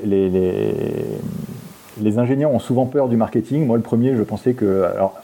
[2.02, 3.66] les, ingénieurs ont souvent peur du marketing.
[3.66, 4.84] Moi, le premier, je pensais que...
[4.94, 5.22] Alors,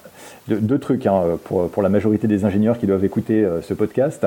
[0.48, 4.26] deux, trucs hein, pour, la majorité des ingénieurs qui doivent écouter ce podcast.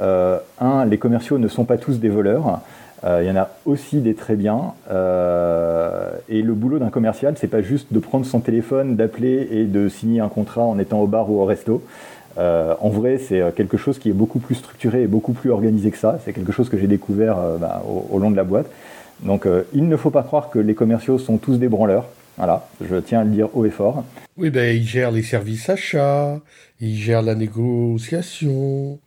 [0.00, 2.60] un, les commerciaux ne sont pas tous des voleurs.
[3.04, 4.74] Euh, il y en a aussi des très bien.
[4.90, 9.64] Euh, et le boulot d'un commercial, c'est pas juste de prendre son téléphone, d'appeler et
[9.64, 11.82] de signer un contrat en étant au bar ou au resto.
[12.38, 15.90] Euh, en vrai, c'est quelque chose qui est beaucoup plus structuré et beaucoup plus organisé
[15.90, 16.18] que ça.
[16.24, 18.66] C'est quelque chose que j'ai découvert bah, au, long de la boîte.
[19.22, 22.06] Donc, il ne faut pas croire que les commerciaux sont tous des branleurs.
[22.36, 24.04] Voilà, je tiens à le dire haut et fort.
[24.38, 26.40] Oui, ben, ils gèrent les services achats,
[26.80, 28.98] ils gèrent la négociation,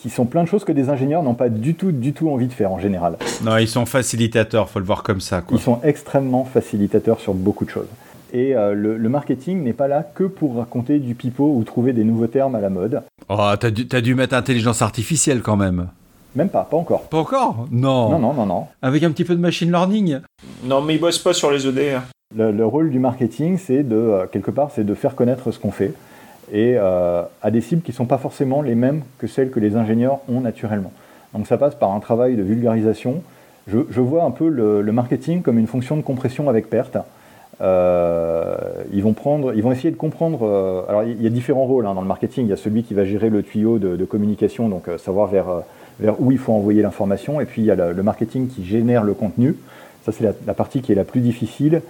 [0.00, 2.48] qui sont plein de choses que des ingénieurs n'ont pas du tout, du tout envie
[2.48, 3.16] de faire en général.
[3.44, 5.44] Non, ils sont facilitateurs, faut le voir comme ça.
[5.52, 7.86] Ils sont extrêmement facilitateurs sur beaucoup de choses.
[8.32, 12.02] Et euh, le, marketing n'est pas là que pour raconter du pipeau ou trouver des
[12.02, 13.02] nouveaux termes à la mode.
[13.28, 15.88] Oh, t'as dû, as dû mettre intelligence artificielle quand même.
[16.34, 17.02] Même pas, pas encore.
[17.02, 18.10] Pas encore Non.
[18.10, 18.66] Non, non, non, non.
[18.80, 20.20] Avec un petit peu de machine learning
[20.64, 22.00] Non, mais ils bossent pas sur les EDR.
[22.34, 25.70] Le, rôle du marketing, c'est de, euh, quelque part, c'est de faire connaître ce qu'on
[25.70, 25.92] fait
[26.52, 29.58] et euh, à des cibles qui ne sont pas forcément les mêmes que celles que
[29.58, 30.92] les ingénieurs ont naturellement.
[31.32, 33.22] Donc ça passe par un travail de vulgarisation.
[33.68, 36.98] Je, vois un peu le, marketing comme une fonction de compression avec perte.
[37.60, 38.56] Euh,
[38.92, 40.40] ils, vont prendre, ils vont essayer de comprendre.
[40.42, 42.46] Euh, alors il y a différents rôles hein, dans le marketing.
[42.46, 45.46] Il y a celui qui va gérer le tuyau de, communication, donc savoir vers,
[46.00, 47.40] vers où il faut envoyer l'information.
[47.40, 49.56] Et puis il y a le, marketing qui génère le contenu.
[50.04, 51.82] Ça c'est la, partie qui est la plus difficile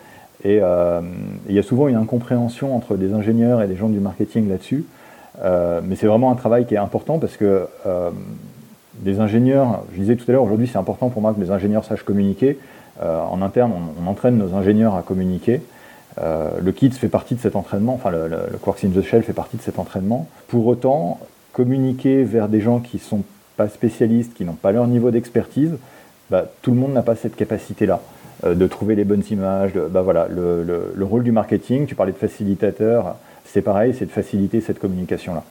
[0.44, 1.00] et euh,
[1.48, 4.84] il y a souvent une incompréhension entre des ingénieurs et des gens du marketing là-dessus.
[5.42, 8.11] Euh, mais c'est vraiment un travail qui est important parce que euh,
[8.94, 11.84] des ingénieurs, je disais tout à l'heure, aujourd'hui c'est important pour moi que les ingénieurs
[11.84, 12.59] sachent communiquer.
[13.00, 13.72] en interne,
[14.05, 15.62] on, entraîne nos ingénieurs à communiquer.
[16.18, 19.32] le KITS fait partie de cet entraînement, enfin le, le, Quarks in the Shell fait
[19.32, 20.28] partie de cet entraînement.
[20.48, 21.18] Pour autant,
[21.53, 23.22] communiquer vers des gens qui sont
[23.57, 25.72] pas spécialistes, qui n'ont pas leur niveau d'expertise,
[26.30, 28.00] bah, tout le monde n'a pas cette capacité-là.
[28.44, 29.72] Euh, de trouver les bonnes images.
[29.90, 34.61] bah voilà, le, rôle du marketing, tu parlais de facilitateur, c'est pareil, c'est de faciliter
[34.61, 35.44] cette communication-là.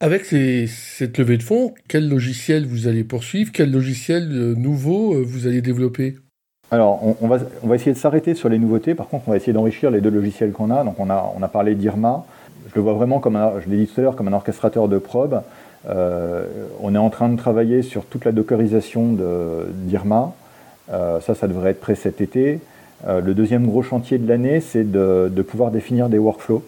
[0.00, 5.24] Avec cette levée de fonds, quel logiciel vous allez poursuivre Quel logiciel euh, nouveau euh,
[5.26, 6.16] vous allez développer?
[6.70, 8.94] Alors, on, va, on, va, essayer de s'arrêter sur les nouveautés.
[8.94, 10.84] Par contre, on va essayer d'enrichir les deux logiciels qu'on a.
[10.84, 12.26] Donc, on a, on a parlé d'IRMA.
[12.68, 14.88] Je le vois vraiment comme un, je l'ai dit tout à l'heure, comme un orchestrateur
[14.88, 15.42] de probe.
[15.86, 19.16] On est en train de travailler sur toute la dockerisation
[19.86, 20.32] d'IRMA.
[20.92, 22.60] Euh, ça, ça devrait être prêt cet été.
[23.06, 26.62] Euh, le deuxième gros chantier de l'année, c'est de, pouvoir définir des workflows.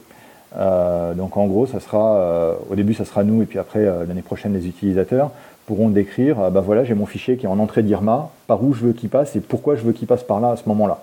[0.56, 4.22] Euh, donc en gros, ça sera, au début, ça sera nous, et puis après, l'année
[4.22, 5.30] prochaine, les utilisateurs
[5.66, 8.86] pourront décrire, bah voilà, j'ai mon fichier qui est en entrée d'IRMA, par où je
[8.86, 11.00] veux qu'il passe et pourquoi je veux qu'il passe par là à ce moment-là.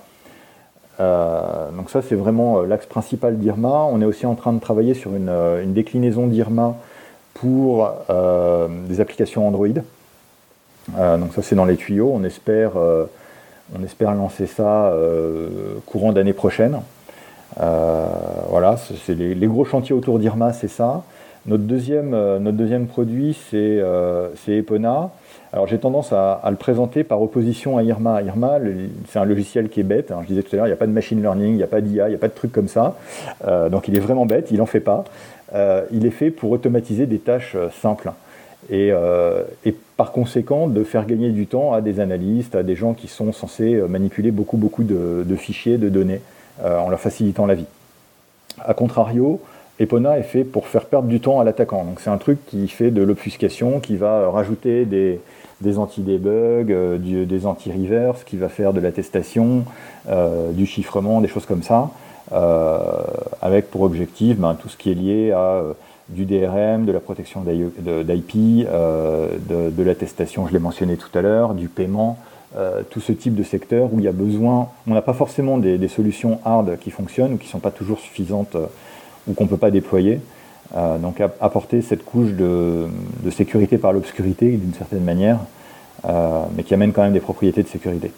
[1.75, 3.87] donc ça, c'est vraiment l'axe principal d'IRMA.
[3.91, 6.75] On est aussi en train de travailler sur une, une déclinaison d'IRMA
[7.33, 7.89] pour
[8.87, 9.81] des applications Android.
[10.97, 12.11] Euh, donc ça c'est dans les tuyaux.
[12.13, 13.05] On espère, euh,
[13.77, 16.79] on espère lancer ça euh, courant d'année prochaine.
[17.57, 21.03] voilà, c'est les, gros chantiers autour d'Irma, c'est ça.
[21.45, 23.81] Notre deuxième, notre deuxième produit, c'est
[24.47, 25.11] Epona.
[25.51, 28.21] Alors j'ai tendance à, le présenter par opposition à Irma.
[28.23, 28.57] Irma,
[29.09, 30.11] c'est un logiciel qui est bête.
[30.11, 30.19] Hein.
[30.23, 31.67] Je disais tout à l'heure, il n'y a pas de machine learning, il n'y a
[31.67, 32.95] pas d'IA, il n'y a pas de trucs comme ça.
[33.69, 35.03] donc il est vraiment bête, il n'en fait pas.
[35.53, 38.11] Il est fait pour automatiser des tâches simples.
[38.71, 42.93] Euh, et, par conséquent de faire gagner du temps à des analystes, à des gens
[42.93, 46.19] qui sont censés euh, manipuler beaucoup, beaucoup de, fichiers, de données,
[46.63, 47.67] euh, en leur facilitant la vie.
[48.59, 49.39] A contrario,
[49.79, 51.85] Epona est fait pour faire perdre du temps à l'attaquant.
[51.99, 55.19] C'est un truc qui fait de l'obfuscation, qui va rajouter des,
[55.77, 59.65] anti-debug, des anti-reverse, qui va faire de l'attestation,
[60.51, 61.89] du chiffrement, des choses comme ça,
[62.31, 65.63] avec pour objectif ben, tout ce qui est lié à
[66.09, 71.53] du DRM, de la protection d'IP, euh, de, l'attestation, je l'ai mentionné tout à l'heure,
[71.53, 72.17] du paiement,
[72.55, 75.57] euh, tout ce type de secteur où il y a besoin, on n'a pas forcément
[75.57, 78.65] des, solutions hard qui fonctionnent ou qui ne sont pas toujours suffisantes euh,
[79.27, 80.19] ou qu'on ne peut pas déployer.
[81.01, 82.87] donc apporter cette couche de,
[83.31, 85.39] sécurité par l'obscurité d'une certaine manière,
[86.57, 88.11] mais qui amène quand même des propriétés de sécurité.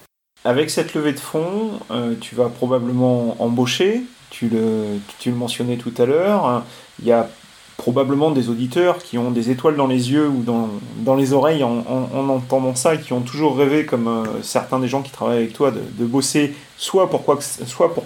[0.45, 1.79] Avec cette levée de fonds,
[2.21, 6.63] tu vas probablement embaucher, tu le, mentionnais tout à l'heure,
[6.99, 7.29] il y a
[7.77, 11.83] probablement des auditeurs qui ont des étoiles dans les yeux ou dans, les oreilles en,
[12.29, 15.71] entendant ça qui ont toujours rêvé, comme euh, certains des gens qui travaillent avec toi,
[15.71, 18.05] de, bosser soit pour, Quarks, soit pour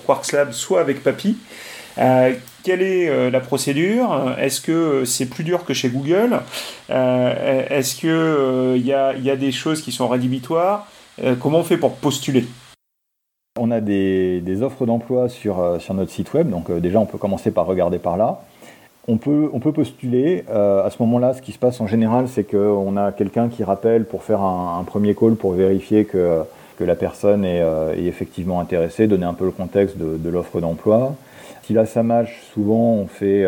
[0.52, 1.38] soit avec Papy.
[1.98, 2.34] Euh,
[2.64, 4.36] quelle est euh, la procédure?
[4.40, 6.42] Est-ce que c'est plus dur que chez Google?
[6.90, 10.88] Est-ce qu'il y, a, y a des choses qui sont rédhibitoires?
[11.40, 12.46] Comment on fait pour postuler?
[13.60, 17.52] On a des, offres d'emploi sur, sur, notre site web, donc déjà on peut commencer
[17.52, 18.42] par regarder par là
[19.10, 20.44] on peut, postuler.
[20.48, 24.06] à ce moment-là, ce qui se passe en général, c'est qu'on a quelqu'un qui rappelle
[24.06, 26.44] pour faire un, premier call pour vérifier que,
[26.80, 27.62] la personne est,
[27.98, 31.16] effectivement intéressée, donner un peu le contexte de, l'offre d'emploi.
[31.64, 33.46] Si là ça marche, souvent on fait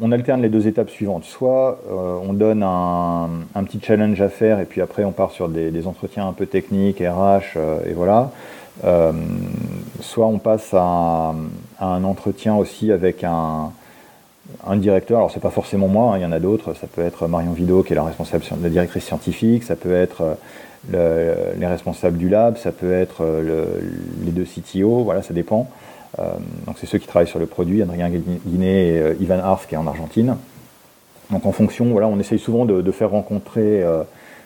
[0.00, 1.24] on alterne les deux étapes suivantes.
[1.24, 5.48] Soit euh, on donne un, petit challenge à faire et puis après on part sur
[5.48, 8.30] des, entretiens un peu techniques, RH, euh, et voilà.
[8.84, 9.12] Euh,
[10.00, 11.34] soit on passe à,
[11.80, 13.72] un entretien aussi avec un,
[14.76, 15.18] directeur.
[15.18, 16.74] Alors c'est pas forcément moi, hein, il y en a d'autres.
[16.74, 19.64] Ça peut être Marion Vido qui est la responsable, la directrice scientifique.
[19.64, 20.36] Ça peut être
[20.90, 22.56] les responsables du lab.
[22.56, 23.24] Ça peut être
[24.24, 25.04] les deux CTO.
[25.04, 25.68] Voilà, ça dépend.
[26.18, 26.24] Euh,
[26.66, 29.74] donc c'est ceux qui travaillent sur le produit, Adrien Guiné et euh, Ivan Ars qui
[29.74, 30.36] est en Argentine.
[31.30, 34.02] Donc en fonction, voilà, on essaye souvent de, faire rencontrer euh,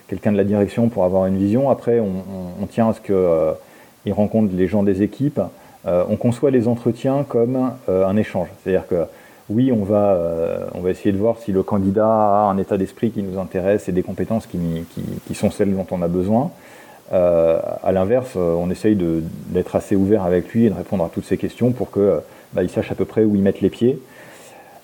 [0.09, 1.71] quelqu'un de la direction pour avoir une vision.
[1.71, 5.41] Après, on, tient à ce qu'il rencontre les gens des équipes.
[5.87, 8.49] on conçoit les entretiens comme un échange.
[8.62, 9.07] C'est-à-dire que
[9.49, 10.19] oui, on va,
[10.75, 13.89] on va essayer de voir si le candidat a un état d'esprit qui nous intéresse
[13.89, 16.51] et des compétences qui, sont celles dont on a besoin.
[17.13, 21.11] Euh, à l'inverse, euh, on essaye d'être assez ouvert avec lui et de répondre à
[21.13, 22.19] toutes ces questions pour qu'il euh,
[22.55, 24.01] bah, sache à peu près où il met les pieds.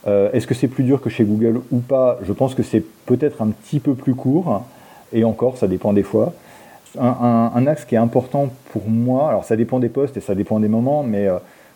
[0.06, 2.18] Est-ce que c'est plus dur que chez Google ou pas?
[2.22, 4.64] Je pense que c'est peut-être un petit peu plus court,
[5.12, 6.32] et encore, ça dépend des fois.
[6.98, 10.58] Un, axe qui est important pour moi, alors ça dépend des postes et ça dépend
[10.58, 11.28] des moments, mais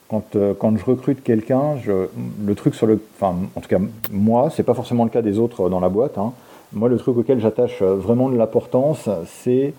[0.09, 2.99] quand, quand je recrute quelqu'un, le truc sur le.
[3.21, 3.79] Enfin, en tout cas,
[4.11, 6.17] moi, c'est pas forcément le cas des autres dans la boîte.
[6.17, 6.33] Hein.
[6.73, 9.75] Moi, le truc auquel j'attache vraiment de l'importance, c'est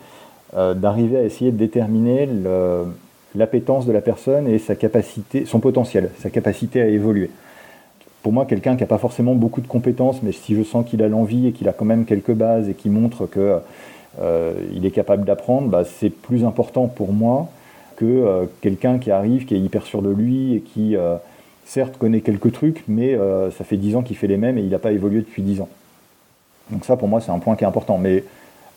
[0.55, 2.29] euh, d'arriver à essayer de déterminer
[3.35, 4.61] l'appétence de la personne et
[5.45, 7.29] son potentiel, sa capacité à évoluer.
[8.23, 11.03] Pour moi, quelqu'un qui n'a pas forcément beaucoup de compétences, mais si je sens qu'il
[11.03, 13.59] a l'envie et qu'il a quand même quelques bases et qui montre qu'il
[14.21, 17.49] euh, est capable d'apprendre, bah, c'est plus important pour moi
[17.97, 20.95] que euh, quelqu'un qui arrive, qui est hyper sûr de lui et qui,
[21.65, 23.17] certes, connaît quelques trucs, mais
[23.57, 25.59] ça fait 10 ans qu'il fait les mêmes et il n'a pas évolué depuis 10
[25.59, 25.69] ans.
[26.71, 27.97] Donc ça, pour moi, c'est un point qui est important.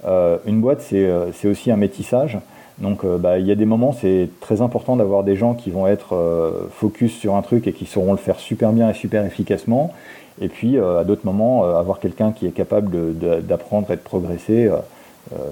[0.04, 2.38] Une boîte, euh, c'est aussi un métissage.
[2.78, 5.70] Donc euh, bah, il y a des moments, c'est très important d'avoir des gens qui
[5.70, 9.24] vont être focus sur un truc et qui sauront le faire super bien et super
[9.24, 9.92] efficacement.
[10.40, 14.70] Et puis à d'autres moments, avoir quelqu'un qui est capable d'apprendre et de progresser,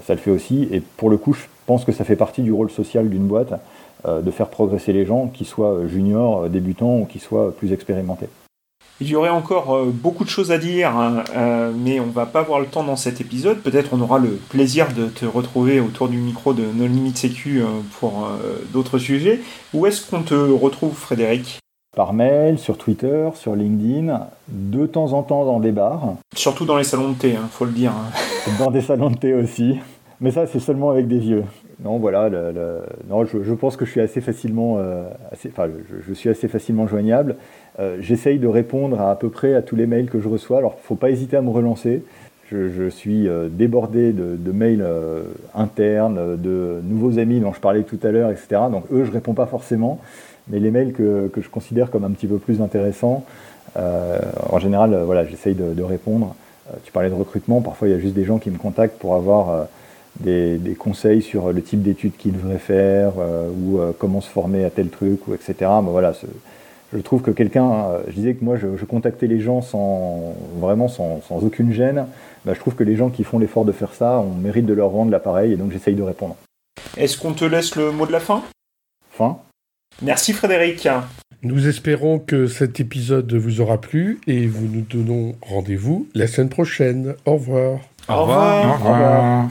[0.05, 0.69] ça le fait aussi.
[0.71, 3.53] Et pour le coup, je pense que ça fait partie du rôle social d'une boîte,
[4.07, 8.29] de faire progresser les gens, qu'ils soient juniors, débutants ou qu'ils soient plus expérimentés.
[8.99, 12.25] Il y aurait encore euh, beaucoup de choses à dire, hein, euh, mais on va
[12.25, 13.59] pas avoir le temps dans cet épisode.
[13.59, 17.61] Peut-être on aura le plaisir de te retrouver autour du micro de No Limit Sécu
[17.61, 17.67] euh,
[18.01, 18.27] pour
[18.73, 19.41] d'autres sujets.
[19.75, 21.59] Où est-ce qu'on te retrouve, Frédéric?
[21.95, 26.15] Par mail, sur Twitter, sur LinkedIn, de temps en temps dans des bars.
[26.35, 27.93] Surtout dans les salons de thé, il hein, faut le dire.
[27.93, 28.53] Hein.
[28.59, 29.79] dans des salons de thé aussi.
[30.23, 31.45] Mais ça, c'est seulement avec des vieux.
[31.85, 34.79] Non, voilà, non, je, pense que je suis assez facilement,
[35.31, 35.69] assez, enfin,
[36.07, 37.37] je, suis assez facilement joignable.
[37.79, 40.59] Euh, j'essaye de répondre à, à peu près à tous les mails que je reçois.
[40.59, 42.03] Alors, ne faut pas hésiter à me relancer.
[42.51, 45.25] Je, suis euh, débordé de, mails euh,
[45.55, 48.47] internes, de nouveaux amis dont je parlais tout à l'heure, etc.
[48.71, 49.99] Donc, eux, je réponds pas forcément.
[50.49, 53.25] Mais les mails que, je considère comme un petit peu plus intéressants,
[53.75, 56.37] en général, voilà, j'essaye de, répondre.
[56.85, 57.61] tu parlais de recrutement.
[57.61, 59.67] Parfois, il y a juste des gens qui me contactent pour avoir
[60.21, 64.89] des, conseils sur le type d'études qu'ils devraient faire ou comment se former à tel
[64.89, 65.69] truc, ou etc.
[65.83, 66.15] Voilà,
[66.93, 70.89] je trouve que quelqu'un, euh, je disais que moi je, contactais les gens sans vraiment
[70.89, 72.07] sans, aucune gêne,
[72.45, 74.75] bah, je trouve que les gens qui font l'effort de faire ça, on mérite de
[74.75, 76.37] leur rendre l'appareil et donc j'essaye de répondre.
[76.97, 78.43] Est-ce qu'on te laisse le mot de la fin?
[79.11, 79.39] Fin.
[80.03, 80.89] Merci Frédéric.
[81.43, 86.49] Nous espérons que cet épisode vous aura plu et vous nous donnons rendez-vous la semaine
[86.49, 87.15] prochaine.
[87.25, 87.81] Au revoir.
[88.09, 88.69] Au revoir.
[88.69, 89.49] Au revoir.